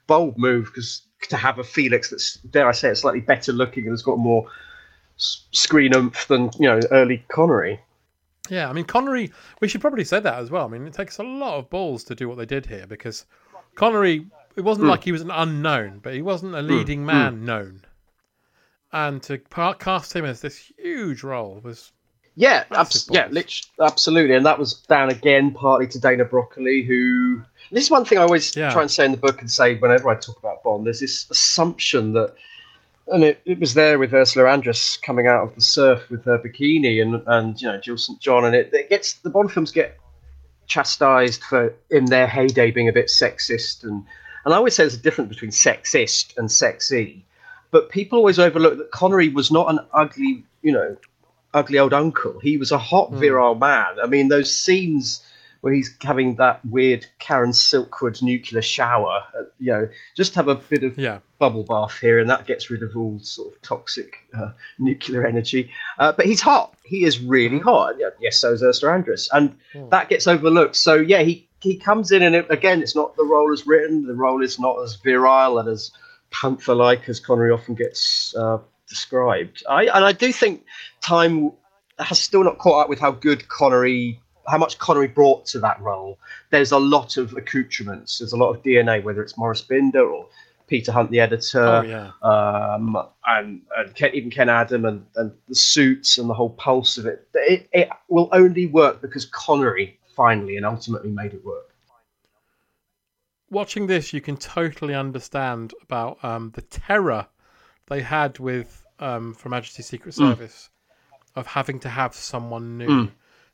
[0.07, 3.85] bold move because to have a Felix that's dare I say it, slightly better looking
[3.85, 4.49] and has got more
[5.53, 7.81] screen oomph than you know early Connery.
[8.49, 9.31] Yeah, I mean Connery.
[9.61, 10.65] We should probably say that as well.
[10.67, 13.25] I mean, it takes a lot of balls to do what they did here because
[13.75, 14.27] Connery.
[14.55, 14.91] It wasn't Mm.
[14.91, 17.07] like he was an unknown, but he wasn't a Mm, leading mm.
[17.07, 17.87] man known.
[18.93, 21.93] And to cast him as this huge role was
[22.35, 23.29] Yeah, abs- yeah,
[23.81, 27.43] absolutely, and that was down again partly to Dana Broccoli, who.
[27.71, 28.71] This is one thing I always Yeah.
[28.73, 30.85] try and say in the book and say whenever I talk about Bond.
[30.87, 32.35] There's this assumption that,
[33.09, 36.38] and it, it was there with Ursula Andress coming out of the surf with her
[36.38, 39.73] bikini and and you know Jill St John, and it, it gets the Bond films
[39.73, 39.99] get
[40.67, 44.05] chastised for in their heyday being a bit sexist and
[44.45, 47.25] and I always say there's a difference between sexist and sexy,
[47.71, 50.97] but people always overlook that Connery was not an ugly, you know,
[51.55, 52.41] ugly old uncle.
[52.41, 53.21] He was a hot, Hmm.
[53.21, 54.01] virile man.
[54.03, 55.25] I mean, those scenes
[55.62, 60.57] where he's having that weird Karen Silkwood nuclear shower, uh, you know, just have a
[60.57, 61.20] bit of Yeah.
[61.38, 65.70] bubble bath here, and that gets rid of all sort of toxic uh, nuclear energy.
[65.98, 66.75] Uh, but he's hot.
[66.85, 67.94] He is really hot.
[67.98, 69.57] Yeah, Yes, so is Ursula Andress, and
[69.90, 70.77] that gets overlooked.
[70.77, 74.05] So yeah, he he comes in, and it, again, it's not the role as written.
[74.07, 75.92] The role is not as virile and as
[76.33, 79.62] panther-like as Connery often gets uh, described.
[79.68, 80.64] I and I do think
[81.01, 81.53] time
[82.01, 85.81] has still not caught up with how good Connery, how much Connery brought to that
[85.81, 86.18] role.
[86.50, 88.18] There's a lot of accoutrements.
[88.18, 90.26] There's a lot of DNA, whether it's Maurice Binder or
[90.66, 92.11] Peter Hunt, the editor, Oh, yeah.
[92.22, 96.96] um, and, and Ken, even Ken Adam, and, and the suits and the whole pulse
[96.98, 97.28] of it.
[97.35, 97.68] it.
[97.72, 101.68] It will only work because Connery finally and ultimately made it work.
[103.50, 107.26] watching this, you can totally understand about um, the terror
[107.88, 110.31] they had with um, Her Majesty's Secret Mm.
[110.31, 110.70] Service
[111.35, 112.88] of having to have someone new.
[112.88, 113.11] Mm.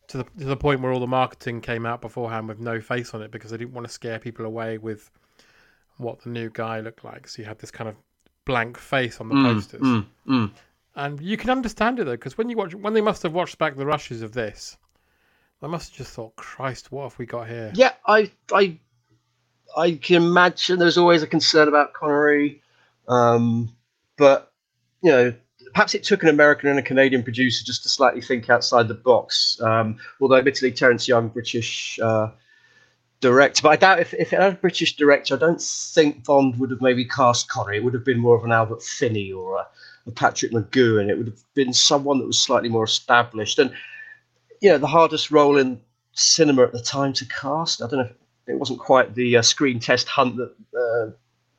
[0.09, 3.12] To the, to the point where all the marketing came out beforehand with no face
[3.12, 5.11] on it because they didn't want to scare people away with
[5.99, 7.29] what the new guy looked like.
[7.29, 7.97] So you had this kind of
[8.47, 9.83] blank face on the Mm, posters.
[9.83, 10.51] mm, mm.
[10.97, 13.59] And you can understand it though, because when you watch, when they must have watched
[13.59, 14.79] back the rushes of this,
[15.61, 18.79] they must have just thought, "Christ, what have we got here?" Yeah, I, I,
[19.77, 22.62] I can imagine there's always a concern about Connery,
[23.09, 23.71] um,
[24.16, 24.53] but
[25.03, 25.35] you know,
[25.79, 28.95] perhaps it took an American and a Canadian producer just to slightly think outside the
[28.95, 29.61] box.
[29.61, 32.31] Um, although, admittedly, Terence Young, British uh,
[33.21, 36.59] director, but I doubt if, if it had a British director, I don't think Bond
[36.59, 37.77] would have maybe cast Connery.
[37.77, 39.69] It would have been more of an Albert Finney or a,
[40.09, 41.11] a Patrick McGoohan.
[41.11, 43.61] It would have been someone that was slightly more established.
[43.61, 43.71] And
[44.61, 47.83] you know, the hardest role in cinema at the time to cast.
[47.83, 48.07] I don't know.
[48.07, 48.17] If,
[48.49, 51.12] it wasn't quite the uh, screen test hunt that uh,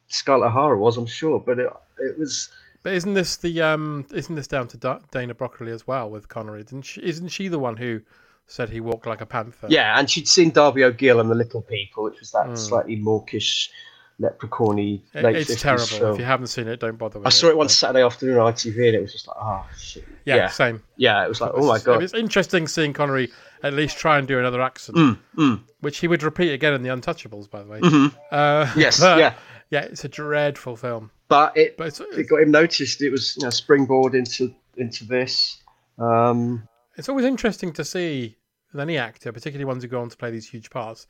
[0.08, 2.50] Scarlett O'Hara was, I'm sure, but it, it was.
[2.84, 4.06] But isn't this the um?
[4.14, 6.64] Isn't this down to Da- Dana Broccoli as well with Connery?
[6.64, 8.02] Didn't she, isn't she the one who
[8.48, 9.68] said he walked like a panther?
[9.70, 12.58] Yeah, and she'd seen Darby O'Gill and The Little People, which was that Mm.
[12.58, 13.70] slightly mawkish,
[14.18, 15.86] leprechaun-y It- late it's 50s terrible.
[15.86, 16.14] film.
[16.14, 18.54] If you haven't seen it, don't bother with I saw it one Saturday afternoon on
[18.54, 20.06] ITV, and it was just like, oh shit.
[20.26, 20.82] Yeah, same.
[20.98, 22.02] Yeah, it was like, oh my god.
[22.04, 23.30] It's interesting seeing Connery
[23.64, 25.60] at least try and do another accent, Mm, mm.
[25.82, 27.82] which he would repeat again in The Untouchables, by the way.
[27.82, 28.14] Mhm.
[28.32, 29.34] Uh, Yes, but, yeah.
[29.70, 29.82] yeah.
[29.82, 31.12] It's a dreadful film.
[31.30, 33.02] But it, But it got him noticed.
[33.02, 35.62] It was you know, springboard into into this.
[35.98, 38.36] Um, it's always interesting to see
[38.74, 41.08] with any actor, particularly ones who go on to play these huge parts,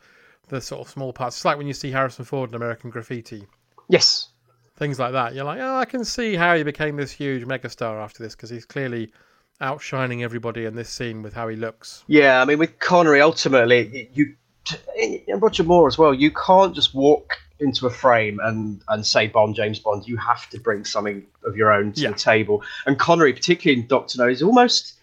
[0.49, 1.37] the sort of small parts.
[1.37, 3.47] It's like when you see Harrison Ford in American Graffiti.
[3.87, 4.29] yes,
[4.77, 5.33] things like that.
[5.35, 8.49] You're like, oh, I can see how he became this huge megastar after this because
[8.49, 9.11] he's clearly
[9.61, 12.03] outshining everybody in this scene with how he looks.
[12.07, 14.35] Yeah, I mean, with Connery, ultimately, you
[14.97, 16.13] and Roger Moore as well.
[16.13, 20.07] You can't just walk into a frame and and say Bond, James Bond.
[20.07, 22.09] You have to bring something of your own to Yeah.
[22.11, 22.63] the table.
[22.85, 24.93] And Connery, particularly in Doctor No, is almost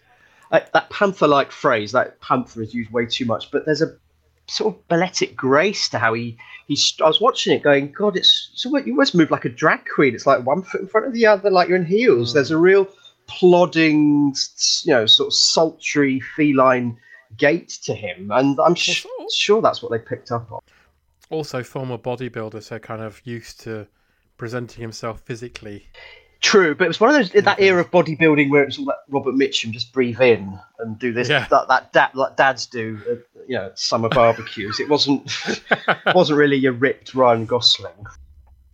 [0.51, 1.91] like that panther-like phrase.
[1.91, 3.95] That panther is used way too much, but there's a
[4.49, 6.95] sort of balletic grace to how he he's.
[7.03, 10.15] I was watching it, going, God, it's so you almost move like a drag queen.
[10.15, 12.31] It's like one foot in front of the other, like you're in heels.
[12.31, 12.33] Mm.
[12.35, 12.87] There's a real
[13.27, 14.33] plodding,
[14.83, 16.97] you know, sort of sultry feline
[17.37, 20.59] gait to him, and I'm sh- sure that's what they picked up on.
[21.29, 23.87] Also, former bodybuilder, so kind of used to
[24.37, 25.85] presenting himself physically.
[26.39, 28.77] True, but it was one of those in that era of bodybuilding where it was
[28.77, 31.47] all that Robert Mitchum just breathe in and do this Yeah.
[31.49, 34.79] that that, dad, like dads do, at, you know, summer barbecues.
[34.79, 35.29] It wasn't
[36.15, 38.05] wasn't really your ripped Ryan Gosling.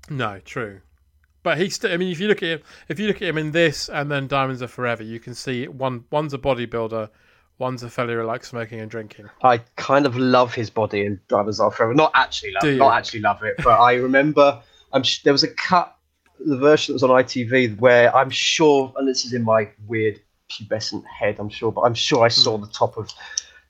[0.09, 0.81] No, true.
[1.41, 1.91] But he still.
[1.91, 4.11] I mean, if you look at him, if you look at him in this and
[4.11, 6.03] then Diamonds Are Forever, you can see one.
[6.11, 7.09] One's a bodybuilder,
[7.63, 9.29] one's a fellow who likes smoking and drinking.
[9.41, 11.93] I kind of love his body in Drivers Are Forever.
[11.95, 14.61] Not actually love, not actually love it, but I remember.
[14.93, 15.95] I'm sh- there was a cut,
[16.45, 20.19] the version that was on ITV where I'm sure, and this is in my weird
[20.51, 22.63] pubescent head, I'm sure, but I'm sure I saw Hmm.
[22.65, 23.09] the top of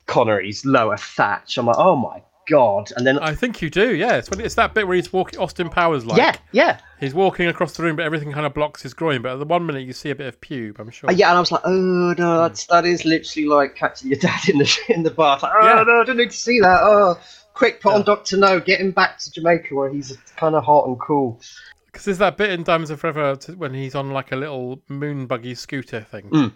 [0.06, 1.58] Connery's lower thatch.
[1.58, 2.92] I'm like, oh my god!
[2.96, 3.96] And then I think you do.
[3.96, 5.40] Yeah, it's when it's that bit where he's walking.
[5.40, 6.18] Austin Powers like.
[6.18, 6.80] yeah, yeah.
[7.00, 9.22] He's walking across the room, but everything kind of blocks his groin.
[9.22, 10.80] But at the one minute, you see a bit of pube.
[10.80, 11.10] I'm sure.
[11.10, 14.20] Uh, yeah, and I was like, oh no, that's that is literally like catching your
[14.20, 15.44] dad in the in the bath.
[15.44, 15.84] Like, oh Yeah.
[15.84, 16.80] no, I didn't need to see that.
[16.82, 17.20] Oh,
[17.54, 20.88] quick, put on Doctor No, get him back to Jamaica where he's kind of hot
[20.88, 21.40] and cool.
[21.86, 25.28] Because there's that bit in Diamonds Are Forever when he's on like a little moon
[25.28, 26.54] buggy scooter thing Mm.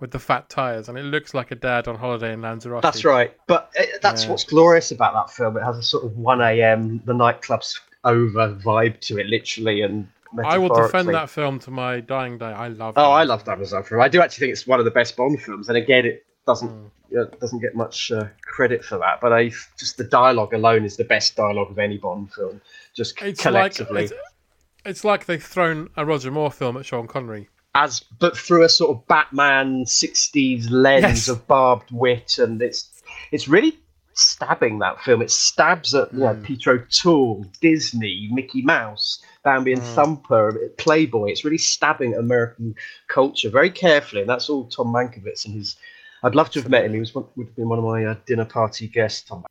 [0.00, 2.82] With the fat tires, and it looks like a dad on holiday in Lanzarote.
[2.82, 3.34] That's right.
[3.46, 4.30] But uh, that's Yeah.
[4.30, 5.56] what's glorious about that film.
[5.56, 7.02] It has a sort of 1 a.m.
[7.04, 10.06] the nightclub's over vibe to it, literally and
[10.44, 12.46] I will defend that film to my dying day.
[12.46, 12.94] I love.
[12.96, 14.02] Oh, I Diamonds love Diamonds Are Forever.
[14.02, 16.68] I do actually think it's one of the best Bond films, and again, it doesn't
[16.68, 16.84] Hmm.
[17.10, 19.20] you know, doesn't get much uh, credit for that.
[19.22, 22.60] But I just the dialogue alone is the best dialogue of any Bond film,
[22.94, 24.02] just It's collectively.
[24.02, 24.20] like it's,
[24.84, 27.48] it's like they've thrown a Roger Moore film at Sean Connery.
[27.84, 31.28] As but through a sort of Batman '60s lens Yes.
[31.28, 33.78] of barbed wit, and it's it's really
[34.14, 35.22] stabbing that film.
[35.22, 36.42] It stabs at you know Mm.
[36.44, 39.94] Peter O'Toole, Disney, Mickey Mouse, Bambi and Mm.
[39.94, 41.30] Thumper, Playboy.
[41.30, 42.74] It's really stabbing at American
[43.06, 45.76] culture very carefully, and that's all Tom Mankiewicz and his.
[46.24, 46.94] I'd love to have met him.
[46.94, 49.22] He was would have been one of my uh, dinner party guests.
[49.28, 49.44] Tom.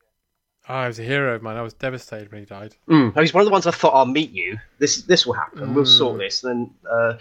[0.70, 1.56] Oh, he was a hero of mine.
[1.58, 2.76] I was devastated when he died.
[2.90, 3.18] Mm.
[3.20, 4.58] He's one of the ones I thought I'll meet you.
[4.80, 5.74] This this will happen.
[5.74, 5.98] We'll Mm.
[5.98, 6.44] sort this.
[6.44, 7.14] And then uh,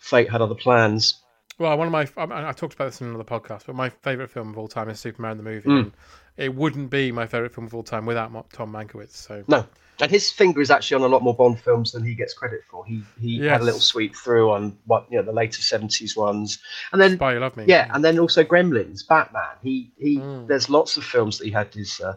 [0.00, 1.20] fate had other plans.
[1.58, 4.30] Well, one of my I, I talked about this in another podcast, but my favorite
[4.30, 5.68] film of all time is Superman the movie.
[5.68, 5.78] Mm.
[5.78, 5.92] And
[6.36, 9.12] it wouldn't be my favorite film of all time without Tom Mankiewicz.
[9.14, 9.64] So No,
[10.00, 12.62] and his finger is actually on a lot more Bond films than he gets credit
[12.68, 12.84] for.
[12.86, 16.58] He he had a little sweep through on what you know the later seventies ones,
[16.92, 17.64] and then Spy You Love Me.
[17.68, 19.56] yeah, and then also Gremlins, Batman.
[19.62, 20.18] He he.
[20.18, 20.48] Mm.
[20.48, 22.14] There's lots of films that he had his uh,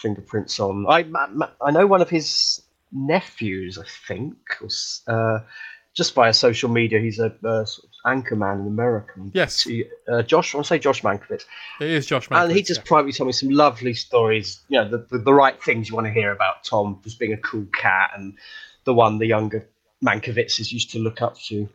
[0.00, 0.86] fingerprints on.
[0.88, 1.04] I
[1.60, 5.40] I know one of his nephews, I think, was, uh,
[5.94, 7.00] just via social media.
[7.00, 9.12] He's a uh, sort of anchor man in America.
[9.32, 9.62] Yes.
[9.62, 11.44] He, uh, Josh, I want to say Josh Mankiewicz.
[11.80, 12.44] It is Josh Mankiewicz.
[12.44, 15.60] And he just privately told me some lovely stories, you know, the, the, the right
[15.62, 18.34] things you want to hear about Tom, just being a cool cat and
[18.84, 19.68] the one the younger
[20.04, 21.68] Mankiewiczes used to look up to.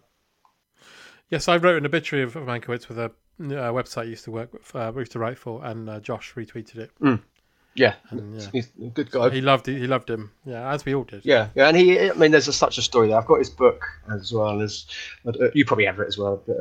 [1.29, 4.53] Yes, I wrote an obituary of Mankiewicz with a uh, website I used to work
[4.53, 6.91] with, uh, used to write for, and uh, Josh retweeted it.
[7.01, 7.21] Mm.
[7.75, 8.47] Yeah, And, yeah.
[8.53, 9.29] he's a good guy.
[9.29, 10.31] He loved he loved him.
[10.45, 11.25] Yeah, as we all did.
[11.25, 11.99] Yeah, yeah, and he.
[12.09, 13.17] I mean, there's a, such a story there.
[13.17, 14.85] I've got his book as well as
[15.27, 16.41] uh, you probably have it as well.
[16.47, 16.57] But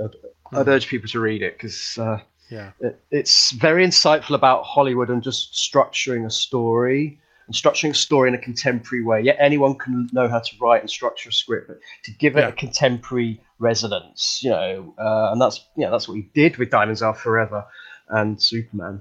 [0.53, 2.19] I'd, I'd urge people to read it because uh,
[2.51, 2.73] Yeah.
[2.81, 8.29] it, it's very insightful about Hollywood and just structuring a story and structuring a story
[8.29, 9.21] in a contemporary way.
[9.23, 12.41] Yeah, anyone can know how to write and structure a script, but to give it
[12.41, 12.49] Yeah.
[12.49, 17.03] a contemporary resonance, you know, uh, and that's yeah, that's what he did with Diamonds
[17.03, 17.65] Are Forever
[18.09, 19.01] and Superman.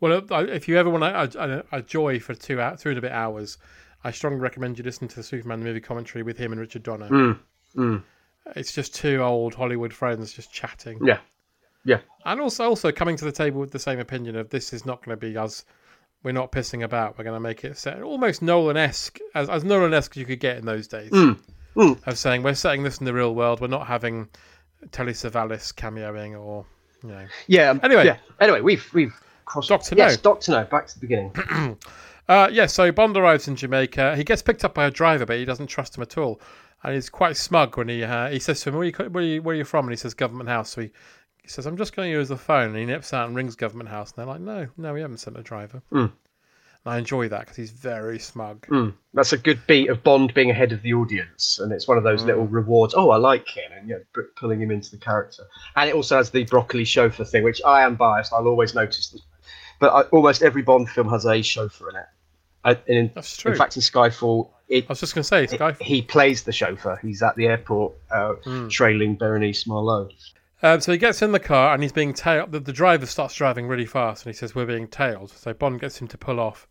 [0.00, 3.02] Well, uh, if you ever want a, a, a joy for two two and a
[3.02, 3.58] bit hours,
[4.02, 7.08] I strongly recommend you listen to the Superman movie commentary with him and Richard Donner.
[7.08, 7.38] Mm,
[7.76, 8.02] mm.
[8.56, 10.98] It's just two old Hollywood friends just chatting.
[11.04, 11.18] Yeah,
[11.84, 12.00] yeah.
[12.24, 15.04] And also, also coming to the table with the same opinion of this is not
[15.04, 15.64] going to be us.
[16.22, 17.16] We're not pissing about.
[17.16, 20.58] We're going to make it set almost Nolan-esque, as, as Nolan-esque as you could get
[20.58, 21.10] in those days.
[21.10, 21.38] Mm,
[21.76, 22.06] mm.
[22.06, 23.60] Of saying we're setting this in the real world.
[23.60, 24.28] We're not having
[24.92, 26.64] Telly Savalas cameoing or
[27.02, 27.26] you know.
[27.46, 27.78] Yeah.
[27.82, 28.06] Anyway.
[28.06, 28.16] yeah.
[28.40, 29.14] Anyway, we've we've
[29.50, 29.68] crossed.
[29.68, 30.64] Doctor Yes, Doctor No.
[30.64, 31.76] Back to the beginning.
[32.28, 34.14] Uh, yeah, so Bond arrives in Jamaica.
[34.14, 36.40] He gets picked up by a driver, but he doesn't trust him at all.
[36.84, 39.24] And he's quite smug when he uh, he says to him, where are, you, where,
[39.24, 39.86] are you, where are you from?
[39.86, 40.70] And he says, Government House.
[40.70, 40.90] So he,
[41.42, 42.68] he says, I'm just going to use the phone.
[42.68, 44.12] And he nips out and rings Government House.
[44.12, 45.82] And they're like, no, no, we haven't sent a driver.
[45.90, 46.12] Mm.
[46.84, 48.64] And I enjoy that because he's very smug.
[48.68, 48.94] Mm.
[49.12, 52.04] That's a good beat of Bond being ahead of the audience, and it's one of
[52.04, 52.26] those Mm.
[52.26, 52.94] little rewards.
[52.96, 53.96] Oh, I like him, and yeah,
[54.36, 55.42] pulling him into the character.
[55.74, 58.32] And it also has the broccoli chauffeur thing, which I am biased.
[58.32, 59.20] I'll always notice this,
[59.80, 62.06] but I, almost every Bond film has a chauffeur in it.
[62.62, 63.50] I, in, That's true.
[63.52, 65.82] In fact, in Skyfall, it, I was just going to say, Skyfall.
[65.82, 66.98] he plays the chauffeur.
[67.02, 68.70] He's at the airport uh, Mm.
[68.70, 70.12] trailing Berenice Marlohe.
[70.62, 72.52] Um, so he gets in the car and he's being tailed.
[72.52, 75.30] The, the driver starts driving really fast and he says, We're being tailed.
[75.30, 76.68] So Bond gets him to pull off.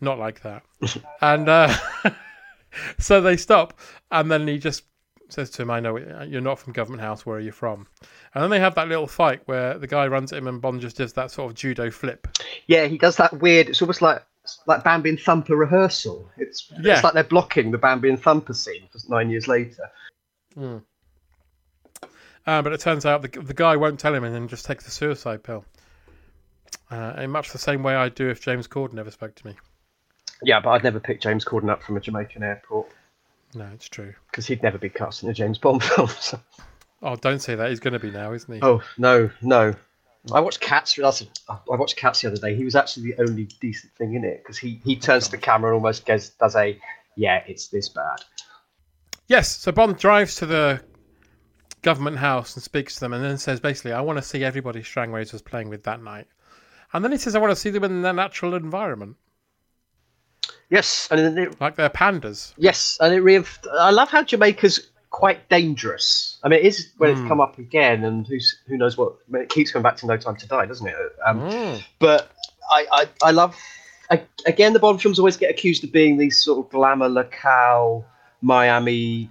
[0.00, 0.62] Not like that.
[1.20, 1.74] and uh,
[2.98, 3.78] so they stop.
[4.10, 4.84] And then he just
[5.28, 7.26] says to him, I know you're not from Government House.
[7.26, 7.86] Where are you from?
[8.34, 10.80] And then they have that little fight where the guy runs at him and Bond
[10.80, 12.28] just does that sort of judo flip.
[12.66, 13.68] Yeah, he does that weird.
[13.68, 14.24] It's almost like
[14.66, 16.30] like Bambi and Thumper rehearsal.
[16.36, 16.94] It's Yeah.
[16.94, 19.90] it's like they're blocking the Bambi and Thumper scene for nine years later.
[20.56, 20.82] Mm.
[22.46, 24.84] Uh, but it turns out the, the guy won't tell him and then just takes
[24.84, 25.64] the suicide pill.
[26.90, 29.56] Uh, in much the same way I'd do if James Corden never spoke to me.
[30.42, 32.88] Yeah, but I'd never pick James Corden up from a Jamaican airport
[33.54, 34.12] No, it's true.
[34.30, 36.08] because he'd never be cast in a James Bond film.
[36.08, 36.40] so-
[37.02, 37.68] Oh, don't say that.
[37.68, 38.60] He's going to be now, isn't he?
[38.62, 39.74] Oh no, no.
[40.32, 40.98] I watched Cats.
[40.98, 42.56] I watched Cats the other day.
[42.56, 45.30] He was actually the only decent thing in it because he, he oh, turns to
[45.32, 46.76] the camera and almost goes, does a
[47.16, 48.24] yeah, it's this bad.
[49.28, 50.80] Yes, so Bond drives to the
[51.82, 54.82] government house and speaks to them and then says basically, I want to see everybody
[54.82, 56.26] Strangways was playing with that night.
[56.92, 59.16] And then he says, I want to see them in their natural environment.
[60.70, 62.52] Yes, and it, Like they're pandas.
[62.56, 66.38] yes, and it reinf- I love how Jamaica's quite dangerous.
[66.42, 67.18] I mean, it is when Hmm.
[67.20, 69.12] it's come up again, and who's who knows what.
[69.28, 70.96] I mean, it keeps coming back to No Time to Die, doesn't it?
[71.24, 71.84] Um, Mm.
[72.00, 72.30] but
[72.70, 73.56] I, I, I love
[74.10, 78.04] I, again the Bond films always get accused of being these sort of glamour locale
[78.42, 79.30] Miami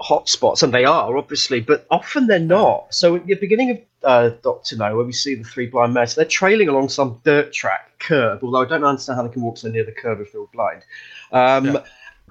[0.00, 2.92] hotspots, and they are obviously, but often they're not.
[2.94, 6.06] So at the beginning of uh, Doctor No, where we see the three blind men,
[6.06, 8.40] so they're trailing along some dirt track curb.
[8.42, 10.50] Although I don't understand how they can walk so near the curb if they're all
[10.52, 10.82] blind.
[11.32, 11.82] Um, Yeah.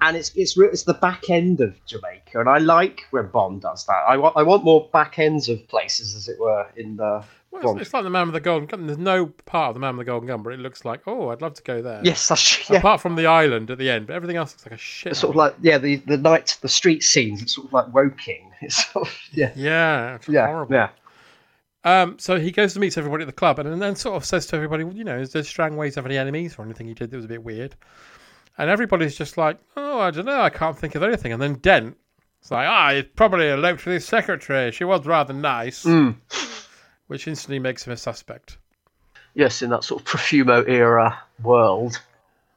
[0.02, 3.86] And it's it's it's the back end of Jamaica, and I like when Bond does
[3.86, 4.04] that.
[4.06, 7.62] I want I want more back ends of places, as it were, in the Well,
[7.62, 7.80] Bond.
[7.80, 8.84] it's, like the Man with the Golden Gun.
[8.86, 11.30] There's no part of the Man with the Golden Gun, but it looks like, oh,
[11.30, 12.02] I'd love to go there.
[12.04, 12.76] Yes, that's yeah.
[12.76, 15.12] Apart from the island at the end, but everything else looks like a shit.
[15.12, 17.40] It's sort of like yeah, the the night, the street scenes.
[17.40, 18.50] It's sort of like Woking.
[18.60, 20.74] It's sort of, yeah, yeah, it's yeah, horrible.
[20.74, 20.88] yeah.
[21.86, 24.44] Um, so he goes to meet everybody at the club and then sort of says
[24.48, 27.16] to everybody, well, you know, does Strangways have any enemies or anything he did that
[27.16, 27.76] was a bit weird?
[28.58, 31.32] And everybody's just like, oh, I don't know, I can't think of anything.
[31.32, 31.96] And then Dent,
[32.40, 34.72] it's like, ah, he probably eloped with his secretary.
[34.72, 36.16] She was rather nice, Mm.
[37.06, 38.58] which instantly makes him a suspect.
[39.34, 42.00] Yes, in that sort of Profumo era world.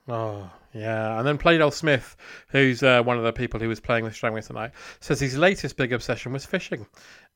[0.08, 1.18] Oh, yeah.
[1.18, 2.16] And then Pleydell Smith,
[2.50, 5.78] who's uh, one of the people who was playing with Strangways tonight, says his latest
[5.78, 6.86] big obsession was fishing.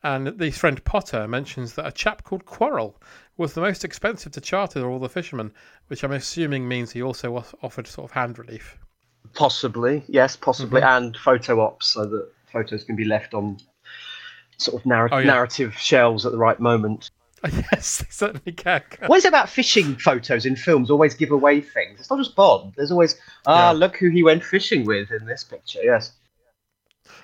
[0.04, 3.02] And his friend Potter mentions that a chap called Quarrel
[3.38, 5.54] was the most expensive to charter of all the fishermen,
[5.88, 8.78] which I'm assuming means he also offered sort of hand relief.
[9.34, 10.98] Possibly, yes, possibly, Mhm.
[10.98, 13.58] and photo ops so that photos can be left on
[14.58, 15.26] sort of narr- Oh, yeah.
[15.28, 17.10] narrative shelves at the right moment.
[17.72, 18.82] yes, they certainly can.
[19.08, 22.00] What is it about fishing photos in films always give away things?
[22.00, 22.74] It's not just Bond.
[22.78, 23.78] There's always ah, Yeah.
[23.78, 25.80] look who he went fishing with in this picture.
[25.84, 26.14] Yes.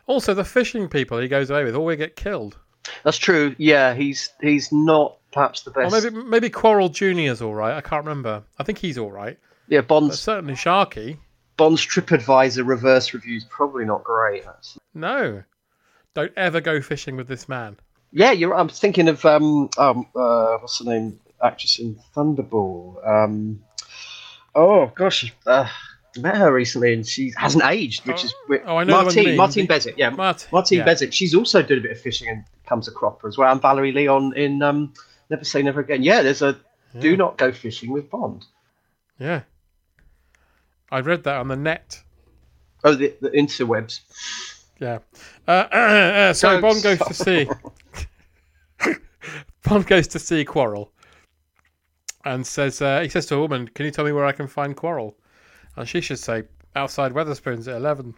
[0.07, 2.57] Also, the fishing people he goes away with all get killed.
[3.03, 3.55] That's true.
[3.57, 5.93] Yeah, he's he's not perhaps the best.
[5.93, 7.75] Or maybe maybe Quarrel Junior's all right.
[7.75, 8.43] I can't remember.
[8.57, 9.37] I think he's all right.
[9.67, 11.17] yeah, But certainly Sharky.
[11.57, 14.45] Bond's TripAdvisor reverse reviews probably not great.
[14.47, 14.81] Actually.
[14.93, 15.43] No,
[16.13, 17.77] don't ever go fishing with this man.
[18.11, 18.55] Yeah, you're.
[18.55, 23.05] I'm thinking of um um uh, what's the name actress in Thunderball.
[23.07, 23.61] Um,
[24.55, 25.67] oh gosh, uh,
[26.17, 28.33] I met her recently and she hasn't aged, which is
[28.65, 29.35] Oh, I know Martine.
[29.35, 29.95] Martine Beswick.
[29.97, 30.85] Yeah, Mart- Martine yeah.
[30.85, 31.13] Beswick.
[31.13, 33.51] She's also doing a bit of fishing and comes a cropper as well.
[33.51, 34.93] And Valerie Leon in um
[35.29, 36.01] Never Say Never Again.
[36.03, 36.57] Yeah, there's a
[36.99, 38.45] do not go fishing with Bond.
[39.19, 39.41] Yeah,
[40.91, 42.01] I read that on the net.
[42.83, 43.99] Oh, the, the interwebs.
[44.79, 44.99] Yeah.
[45.47, 47.73] Uh, uh, uh, so Bond goes to stop.
[49.63, 50.91] Bond goes to see Quarrel,
[52.25, 54.47] and says uh, he says to a woman, "Can you tell me where I can
[54.47, 55.15] find Quarrel?"
[55.75, 56.43] And she should say,
[56.75, 58.13] "Outside Wetherspoons at 11.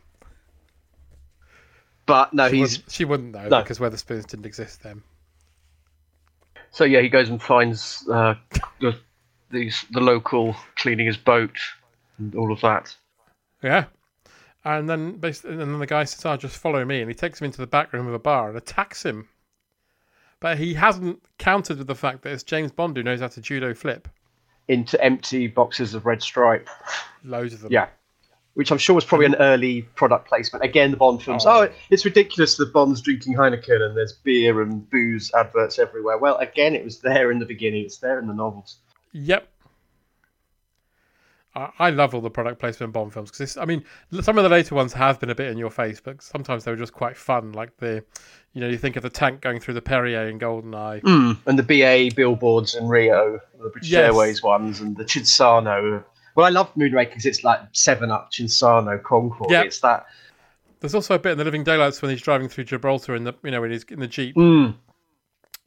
[2.05, 3.61] But no, she he's wouldn't, she wouldn't though No.
[3.61, 5.01] because Wetherspoons didn't exist then.
[6.71, 8.35] So yeah, he goes and finds uh,
[8.79, 8.97] the
[9.51, 11.55] these the local cleaning his boat
[12.17, 12.95] and all of that.
[13.61, 13.85] Yeah.
[14.63, 17.41] And then, basically, and then the guy says, "Oh, just follow me," and he takes
[17.41, 19.27] him into the back room of a bar and attacks him.
[20.41, 23.39] But he hasn't countered with the fact that it's James Bond who knows how to
[23.39, 24.09] judo flip.
[24.67, 26.69] into empty boxes of red stripe.
[27.23, 27.71] Loads of them.
[27.71, 27.87] Yeah.
[28.53, 30.65] Which I'm sure was probably an early product placement.
[30.65, 31.45] Again, the Bond films.
[31.45, 36.17] Oh, oh it's ridiculous that Bond's drinking Heineken and there's beer and booze adverts everywhere.
[36.17, 37.85] Well, again, it was there in the beginning.
[37.85, 38.77] It's there in the novels.
[39.13, 39.47] Yep.
[41.55, 43.83] I, I love all the product placement in Bond films because I mean,
[44.21, 46.71] some of the later ones have been a bit in your face, but sometimes they
[46.71, 47.51] were just quite fun.
[47.51, 48.03] Like the,
[48.53, 51.01] you know, you think of the tank going through the Perrier in Goldeneye.
[51.01, 51.37] Mm.
[51.45, 54.05] And the BA billboards in Rio, the British Yes.
[54.05, 56.03] Airways ones, and the Cinzano.
[56.35, 59.51] Well, I love Moonraker because it's like Seven Up, Cinzano, Concorde.
[59.51, 59.63] Yeah.
[59.63, 60.05] It's that.
[60.79, 63.33] There's also a bit in the Living Daylights when he's driving through Gibraltar in the,
[63.43, 64.35] you know, when he's in the jeep.
[64.35, 64.75] Mm.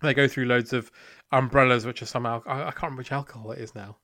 [0.03, 0.91] They go through loads of
[1.31, 3.97] umbrellas, which are somehow I, I can't remember which alcohol it is now.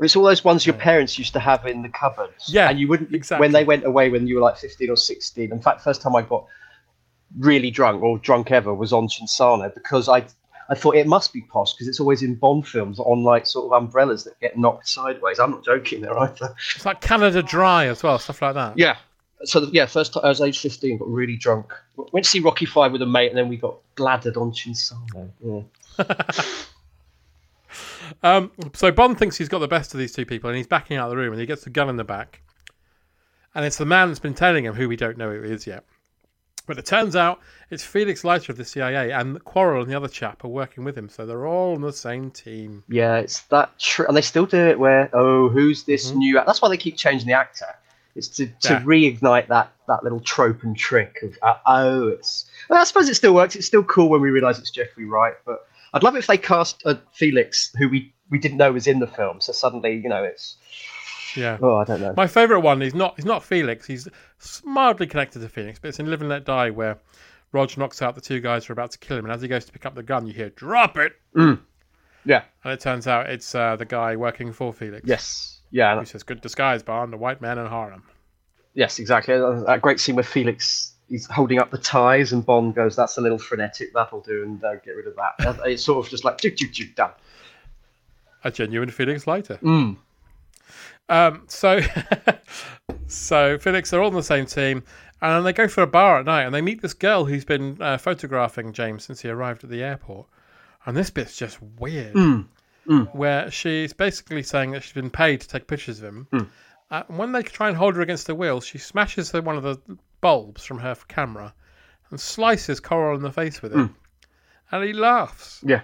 [0.00, 2.52] It's all those ones your parents used to have in the cupboards.
[2.52, 3.44] Yeah, and you wouldn't exactly.
[3.44, 5.52] when they went away when you were like fifteen or sixteen.
[5.52, 6.46] In fact, first time I got
[7.36, 10.24] really drunk or drunk ever was on Cinzano because I
[10.70, 13.66] I thought it must be posh because it's always in Bond films on like sort
[13.66, 15.38] of umbrellas that get knocked sideways.
[15.38, 16.54] I'm not joking there either.
[16.76, 18.78] It's like Canada Dry as well, stuff like that.
[18.78, 18.96] Yeah.
[19.44, 21.72] So yeah, first time I was age fifteen, got really drunk.
[21.96, 25.30] Went to see Rocky Five with a mate, and then we got bladdered on Cinzano.
[25.98, 26.04] Yeah.
[28.22, 30.96] Um, so Bond thinks he's got the best of these two people, and he's backing
[30.96, 32.42] out of the room, and he gets the gun in the back,
[33.54, 35.66] and it's the man that's been telling him who we don't know who it is
[35.66, 35.84] yet.
[36.66, 37.40] But it turns out
[37.70, 40.98] it's Felix Leiter of the CIA, and Quarrel and the other chap are working with
[40.98, 42.84] him, so they're all on the same team.
[42.88, 46.18] Yeah, it's that tr- and they still do it where oh, who's this Mm-hmm.
[46.18, 46.38] new?
[46.38, 47.64] act- That's why they keep changing the actor.
[48.14, 48.82] It's to, to Yeah.
[48.82, 52.44] reignite that that little trope and trick of uh, oh, it's.
[52.68, 53.56] Well, I suppose it still works.
[53.56, 56.38] It's still cool when we realise it's Jeffrey Wright, but I'd love it if they
[56.38, 59.40] cast uh, Felix, who we we didn't know was in the film.
[59.40, 60.56] So suddenly, you know, it's
[61.36, 61.58] Yeah.
[61.62, 62.14] oh, I don't know.
[62.16, 63.86] My favourite one is not he's not Felix.
[63.86, 64.08] He's
[64.64, 66.98] mildly connected to Felix, but it's in Live and Let Die where
[67.52, 69.48] Roger knocks out the two guys who are about to kill him, and as he
[69.48, 71.60] goes to pick up the gun, you hear "Drop it!" Mm.
[72.24, 72.42] Yeah.
[72.64, 75.06] and it turns out it's uh, the guy working for Felix.
[75.06, 75.60] Yes.
[75.70, 75.98] Yeah.
[75.98, 78.02] Who says, "Good disguise, Bond, the white man in Harlem."
[78.74, 79.34] Yes, exactly.
[79.38, 83.20] That great scene with Felix he's holding up the ties, and Bond goes, "That's a
[83.20, 83.92] little frenetic.
[83.94, 86.72] That'll do, and uh, get rid of that." It's sort of just like juk juk
[86.72, 87.12] juk done.
[88.44, 89.58] A genuine Felix Leiter.
[89.62, 89.96] Mm.
[91.08, 91.80] Um, so,
[93.06, 94.82] so Felix they're all on the same team,
[95.20, 97.76] and they go for a bar at night, and they meet this girl who's been
[97.80, 100.26] uh, photographing James since he arrived at the airport.
[100.86, 102.46] And this bit's just weird, Mm.
[102.88, 103.14] Mm.
[103.14, 106.26] where she's basically saying that she's been paid to take pictures of him.
[106.32, 106.48] Mm.
[106.90, 109.56] Uh, and when they try and hold her against the wheel, she smashes the, one
[109.56, 109.78] of the
[110.20, 111.54] bulbs from her camera
[112.10, 113.76] and slices Quarrel in the face with it.
[113.78, 113.94] Mm.
[114.70, 115.60] And he laughs.
[115.64, 115.82] Yeah,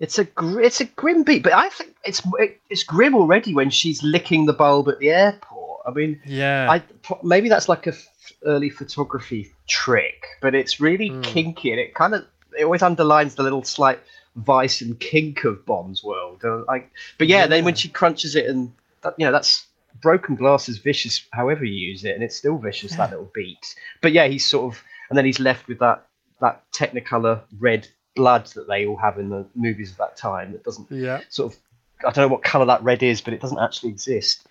[0.00, 3.54] it's a gr- it's a grim beat, but I think it's it, it's grim already
[3.54, 5.80] when she's licking the bulb at the airport.
[5.86, 6.70] I mean, Yeah.
[6.70, 6.82] I
[7.22, 11.20] maybe that's like a f- early photography trick, but it's really Hmm.
[11.22, 12.24] kinky and it kind of
[12.58, 13.98] it always underlines the little slight
[14.36, 16.40] vice and kink of Bond's world.
[16.44, 18.72] Uh, like, but yeah, then when she crunches it and
[19.02, 19.66] that, you know that's
[20.02, 23.74] broken glass is vicious, however you use it, and it's still vicious that little beat.
[24.00, 26.06] But yeah, he's sort of and then he's left with that
[26.40, 27.86] that Technicolor red
[28.16, 30.52] blood that they all have in the movies of that time.
[30.52, 31.20] That doesn't Yeah.
[31.30, 31.58] sort of
[32.00, 34.46] I don't know what color that red is, but it doesn't actually exist.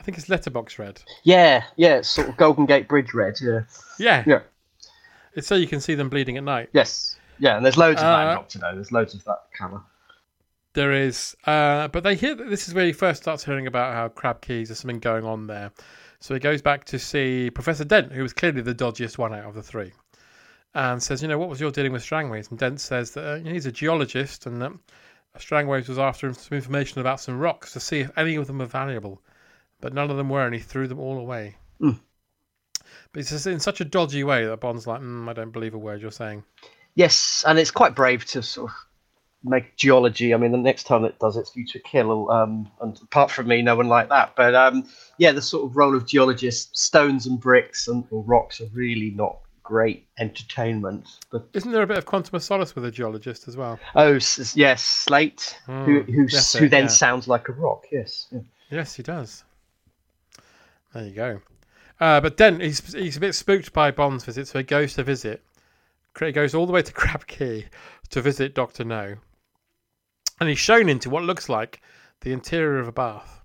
[0.00, 1.02] I think it's letterbox red.
[1.24, 3.34] Yeah, yeah, it's sort of Golden Gate Bridge red.
[3.40, 3.60] Yeah,
[3.98, 4.24] Yeah.
[4.26, 4.40] yeah,
[5.34, 6.70] It's so you can see them bleeding at night.
[6.72, 7.56] yes, yeah.
[7.56, 8.74] And there's loads of that in Uh, Doctor No.
[8.74, 9.80] There's loads of that color.
[10.76, 13.94] There is, uh, but they hear that this is where he first starts hearing about
[13.94, 15.72] how Crab Keys there's something going on there.
[16.20, 19.46] So he goes back to see Professor Dent, who was clearly the dodgiest one out
[19.46, 19.94] of the three,
[20.74, 23.36] and says, "You know, what was your dealing with Strangways?" And Dent says that uh,
[23.38, 24.80] he's a geologist, and um,
[25.38, 28.66] Strangways was after some information about some rocks to see if any of them were
[28.66, 29.22] valuable,
[29.80, 31.56] but none of them were, and he threw them all away.
[31.80, 31.98] Mm.
[33.12, 35.72] But it's just in such a dodgy way that Bond's like, mm, "I don't believe
[35.72, 36.44] a word you're saying."
[36.96, 38.76] Yes, and it's quite brave to sort of
[39.44, 40.34] make geology.
[40.34, 42.30] I mean, the next time it does, it's to Kill.
[42.30, 44.34] Um, and apart from me, no one like that.
[44.36, 48.60] But um, yeah, the sort of role of geologist, stones and bricks and or rocks
[48.60, 51.08] are really not great entertainment.
[51.30, 53.78] But isn't there a bit of Quantum of Solace with a geologist as well?
[53.94, 56.88] Oh s- yes, Slate, Mm, who who, who it, then yeah.
[56.88, 57.84] sounds like a rock.
[57.90, 58.28] Yes.
[58.30, 58.40] Yeah.
[58.70, 59.44] Yes, he does.
[60.94, 61.40] There you go.
[62.00, 65.02] Uh, but then he's he's a bit spooked by Bond's visit, so he goes to
[65.02, 65.42] visit.
[66.18, 67.66] He goes all the way to Crab Key
[68.10, 69.16] to visit Doctor No,
[70.40, 71.80] and he's shown into what looks like
[72.20, 73.42] the interior of a bath.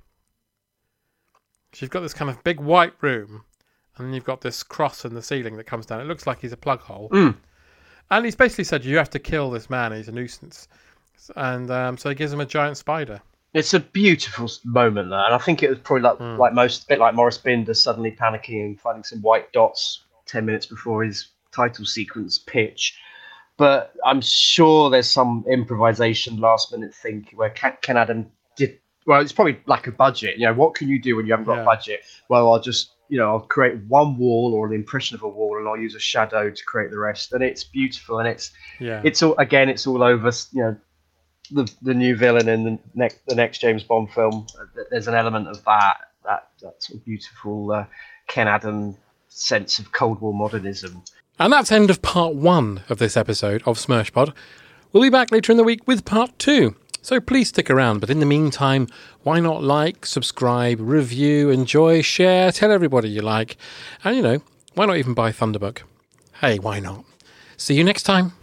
[1.74, 3.44] So you've got this kind of big white room,
[3.98, 6.02] and then you've got this cross in the ceiling that comes down.
[6.02, 7.38] It looks like he's a plug hole, Mm.
[8.10, 9.94] and he's basically said you have to kill this man.
[9.94, 10.68] He's a nuisance,
[11.36, 13.22] and um, so he gives him a giant spider.
[13.54, 16.38] It's a beautiful moment there, and I think it was probably like Hmm.
[16.38, 20.46] like most, a bit like Maurice Binder suddenly panicking and finding some white dots ten
[20.46, 22.98] minutes before his title sequence pitch.
[23.58, 28.80] But I'm sure there's some improvisation, last minute think where Ken, Ken Adam did.
[29.06, 30.38] Well, it's probably lack of budget.
[30.38, 31.62] You know, what can you do when you haven't got Yeah.
[31.62, 32.02] a budget?
[32.30, 35.58] Well, I'll just you know I'll create one wall or an impression of a wall,
[35.58, 37.34] and I'll use a shadow to create the rest.
[37.34, 39.02] And it's beautiful, and it's Yeah.
[39.04, 40.32] it's all again, it's all over.
[40.54, 40.78] You know,
[41.52, 44.48] the the new villain in the next the next James Bond film.
[44.90, 47.86] There's an element of that that that sort of beautiful uh,
[48.28, 48.96] Ken Adam
[49.28, 51.04] sense of Cold War modernism.
[51.42, 54.32] And that's end of part one of this episode of SmershPod.
[54.94, 56.76] We'll be back later in the week with part two.
[57.02, 58.00] So please stick around.
[58.00, 58.88] But in the meantime,
[59.24, 63.58] why not like, subscribe, review, enjoy, share, tell everybody you like.
[64.04, 64.44] And you know,
[64.76, 65.80] why not even buy Thunderbook?
[66.42, 67.06] Hey, why not?
[67.58, 68.34] See you next time.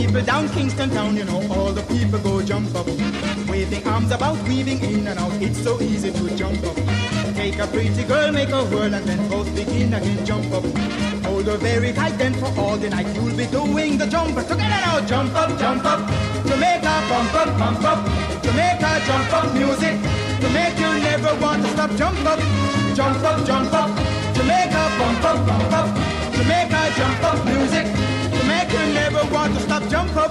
[0.00, 2.86] People down Kingston Town, you know, all the people go jump up.
[3.48, 6.76] Waving arms about, weaving in and out, it's so easy to jump up.
[7.34, 10.64] Take a pretty girl, make her whirl, and then both begin again, jump up.
[11.26, 14.46] Hold her very tight, then for all the night you'll be doing the jump up.
[14.46, 16.00] Together now, jump up, jump up.
[16.48, 18.00] Jamaica, bump up, bump up.
[18.42, 19.96] Jamaica, jump up, music.
[20.40, 22.40] To make you never want to stop, jump up,
[22.94, 23.90] jump up, jump up.
[24.34, 25.88] Jamaica, bump up, bump up.
[26.32, 28.19] Jamaica, jump up, music.
[29.20, 30.30] Never want to stop, jump up.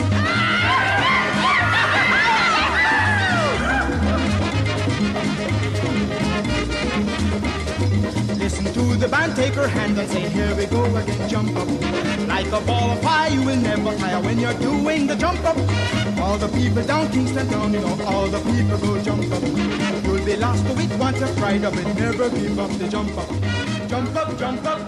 [8.40, 11.68] Listen to the band, take her hand and say, here we go again, jump up.
[12.28, 15.58] Like a ball of fire, you will never tire when you're doing the jump up.
[16.20, 19.44] All the people down Kingston Town, you know, all the people go jump up.
[20.04, 23.16] You'll be lost to it once you've tried of it, never give up the jump
[23.16, 23.30] up.
[23.88, 24.80] Jump up, jump up,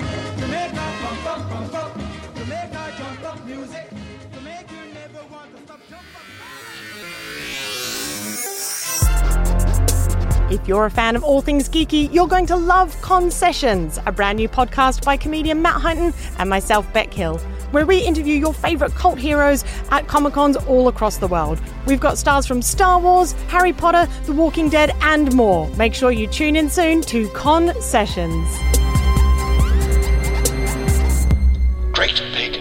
[10.51, 14.35] If you're a fan of all things geeky, you're going to love Concessions, a brand
[14.35, 17.37] new podcast by comedian Matt Hunton and myself, Beck Hill,
[17.71, 21.61] where we interview your favourite cult heroes at Comic Cons all across the world.
[21.87, 25.69] We've got stars from Star Wars, Harry Potter, The Walking Dead, and more.
[25.77, 28.49] Make sure you tune in soon to Concessions.
[31.93, 32.60] GreatBigOwl.com.